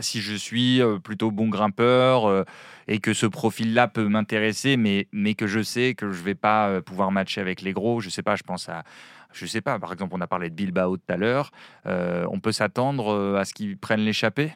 si 0.00 0.20
je 0.20 0.34
suis 0.34 0.80
euh, 0.80 0.98
plutôt 0.98 1.30
bon 1.30 1.48
grimpeur 1.48 2.44
et 2.88 3.00
que 3.00 3.12
ce 3.12 3.26
profil-là 3.26 3.88
peut 3.88 4.08
m'intéresser, 4.08 4.76
mais, 4.76 5.08
mais 5.12 5.34
que 5.34 5.46
je 5.46 5.62
sais 5.62 5.94
que 5.94 6.10
je 6.10 6.22
vais 6.22 6.34
pas 6.34 6.80
pouvoir 6.82 7.10
matcher 7.10 7.40
avec 7.40 7.62
les 7.62 7.72
gros, 7.72 8.00
je 8.00 8.06
ne 8.06 8.10
sais 8.10 8.22
pas, 8.22 8.36
je 8.36 8.42
pense 8.42 8.68
à. 8.68 8.84
Je 9.32 9.46
sais 9.46 9.60
pas, 9.60 9.78
par 9.78 9.92
exemple, 9.92 10.12
on 10.16 10.20
a 10.20 10.26
parlé 10.26 10.50
de 10.50 10.54
Bilbao 10.56 10.96
tout 10.96 11.04
à 11.12 11.16
l'heure. 11.16 11.52
on 11.84 12.40
peut 12.40 12.50
s'attendre 12.50 13.36
à 13.36 13.44
ce 13.44 13.54
qu'il 13.54 13.78
prenne 13.78 14.00
l'échappée? 14.00 14.52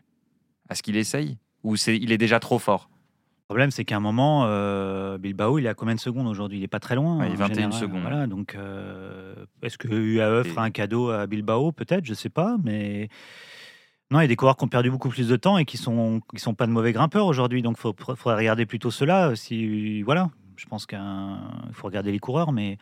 À 0.69 0.75
ce 0.75 0.83
qu'il 0.83 0.97
essaye? 0.97 1.39
Ou 1.63 1.77
c'est, 1.77 1.97
il 1.97 2.11
est 2.11 2.19
déjà 2.19 2.41
trop 2.41 2.59
fort? 2.59 2.89
Le 3.45 3.49
problème, 3.49 3.71
c'est 3.71 3.85
qu'à 3.85 3.99
un 3.99 4.01
moment, 4.01 4.45
euh, 4.47 5.19
Bilbao, 5.19 5.59
il 5.59 5.67
est 5.67 5.69
à 5.69 5.75
combien 5.75 5.95
de 5.95 6.01
secondes 6.01 6.27
aujourd'hui? 6.27 6.57
Il 6.57 6.61
n'est 6.63 6.67
pas 6.69 6.81
très 6.81 6.95
loin. 6.95 7.27
il 7.27 7.33
est 7.35 7.37
21 7.37 7.73
secondes. 7.73 8.01
Voilà, 8.01 8.27
donc, 8.27 8.55
euh, 8.55 9.35
est-ce 9.61 9.77
que 9.77 9.89
UAE 9.89 10.45
fera 10.45 10.63
un 10.63 10.71
cadeau 10.71 11.11
à 11.11 11.27
Bilbao? 11.27 11.71
Peut-être, 11.71 12.07
je 12.07 12.13
ne 12.13 12.17
sais 12.17 12.31
pas. 12.31 12.57
Mais 12.65 13.11
non, 14.11 14.21
il 14.21 14.23
y 14.23 14.25
a 14.25 14.29
des 14.29 14.37
coureurs 14.37 14.57
qui 14.57 14.65
ont 14.65 14.69
perdu 14.69 14.91
beaucoup 14.91 15.11
plus 15.11 15.29
de 15.29 15.37
temps 15.37 15.59
et 15.59 15.67
qui 15.67 15.77
ne 15.77 15.83
sont, 15.83 16.21
qui 16.35 16.41
sont 16.41 16.55
pas 16.55 16.67
de 16.67 16.73
mauvais 16.73 16.93
grimpeurs 16.93 17.27
aujourd'hui. 17.27 17.61
Donc, 17.61 17.77
il 17.85 17.93
faudrait 18.17 18.37
regarder 18.37 18.65
plutôt 18.65 18.91
cela. 18.91 19.37
Si, 19.37 20.01
voilà, 20.01 20.31
je 20.57 20.65
pense 20.65 20.87
qu'il 20.87 20.99
faut 21.73 21.87
regarder 21.87 22.13
les 22.13 22.21
coureurs, 22.21 22.51
mais 22.51 22.79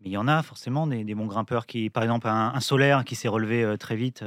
mais 0.00 0.10
il 0.10 0.12
y 0.12 0.16
en 0.16 0.26
a 0.26 0.42
forcément 0.42 0.86
des, 0.86 1.14
bons 1.14 1.26
grimpeurs 1.26 1.66
qui, 1.66 1.88
par 1.88 2.02
exemple, 2.02 2.26
un, 2.28 2.58
solaire 2.60 3.04
qui 3.04 3.14
s'est 3.14 3.28
relevé 3.28 3.62
euh, 3.62 3.76
très 3.76 3.94
vite 3.94 4.24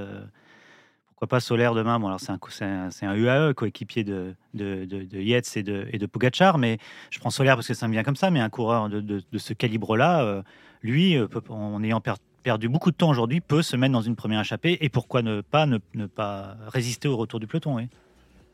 pourquoi 1.16 1.30
pas 1.30 1.40
Solaire 1.40 1.74
demain? 1.74 1.98
Bon, 1.98 2.08
alors 2.08 2.20
c'est 2.20 2.34
un, 2.34 2.90
c'est 2.92 3.06
un, 3.06 3.16
UAE, 3.16 3.54
coéquipier 3.54 4.04
de, 4.04 4.36
de, 4.54 4.84
de, 4.84 5.22
Yates 5.22 5.56
et 5.56 5.64
de, 5.64 5.88
et 5.94 5.98
de 5.98 6.06
Pogacar, 6.08 6.58
mais 6.58 6.78
je 7.10 7.20
prends 7.20 7.30
Solaire 7.30 7.56
parce 7.56 7.68
que 7.70 7.74
ça 7.74 7.88
me 7.88 7.94
vient 7.94 8.04
comme 8.04 8.18
ça, 8.18 8.32
mais 8.32 8.42
un 8.42 8.50
coureur 8.50 8.90
de, 8.90 9.00
de, 9.00 9.38
ce 9.38 9.54
calibre-là, 9.54 10.24
euh, 10.24 10.42
lui, 10.82 11.16
euh, 11.16 11.28
en 11.48 11.82
ayant 11.84 12.02
perdu 12.44 12.68
beaucoup 12.68 12.92
de 12.92 12.98
temps 12.98 13.10
aujourd'hui, 13.10 13.40
peut 13.40 13.62
se 13.62 13.78
mettre 13.78 13.94
dans 13.94 14.02
une 14.02 14.18
première 14.18 14.42
échappée, 14.42 14.78
et 14.82 14.90
pourquoi 14.90 15.22
ne 15.22 15.40
pas, 15.40 15.66
ne, 15.66 15.78
ne 15.94 16.06
pas 16.06 16.58
résister 16.68 17.08
au 17.08 17.16
retour 17.16 17.40
du 17.40 17.48
peloton 17.48 17.76
oui. 17.76 17.88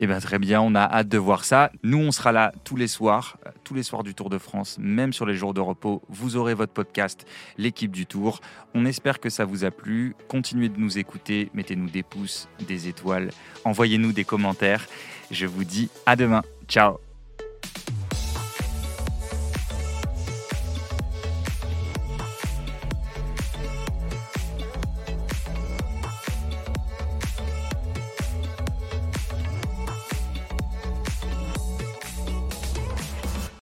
Eh 0.04 0.08
bien, 0.08 0.18
très 0.18 0.40
bien, 0.40 0.60
on 0.60 0.74
a 0.74 0.80
hâte 0.80 1.06
de 1.06 1.16
voir 1.16 1.44
ça. 1.44 1.70
Nous, 1.84 1.96
on 1.96 2.10
sera 2.10 2.32
là 2.32 2.52
tous 2.64 2.74
les 2.74 2.88
soirs, 2.88 3.38
tous 3.62 3.72
les 3.72 3.84
soirs 3.84 4.02
du 4.02 4.16
Tour 4.16 4.30
de 4.30 4.38
France, 4.38 4.76
même 4.80 5.12
sur 5.12 5.26
les 5.26 5.36
jours 5.36 5.54
de 5.54 5.60
repos. 5.60 6.02
Vous 6.08 6.34
aurez 6.34 6.54
votre 6.54 6.72
podcast, 6.72 7.24
l'équipe 7.56 7.92
du 7.92 8.04
Tour. 8.04 8.40
On 8.74 8.84
espère 8.84 9.20
que 9.20 9.30
ça 9.30 9.44
vous 9.44 9.64
a 9.64 9.70
plu. 9.70 10.16
Continuez 10.26 10.70
de 10.70 10.80
nous 10.80 10.98
écouter, 10.98 11.50
mettez-nous 11.54 11.88
des 11.88 12.02
pouces, 12.02 12.48
des 12.66 12.88
étoiles, 12.88 13.30
envoyez-nous 13.64 14.12
des 14.12 14.24
commentaires. 14.24 14.88
Je 15.30 15.46
vous 15.46 15.62
dis 15.62 15.88
à 16.04 16.16
demain. 16.16 16.42
Ciao 16.66 17.11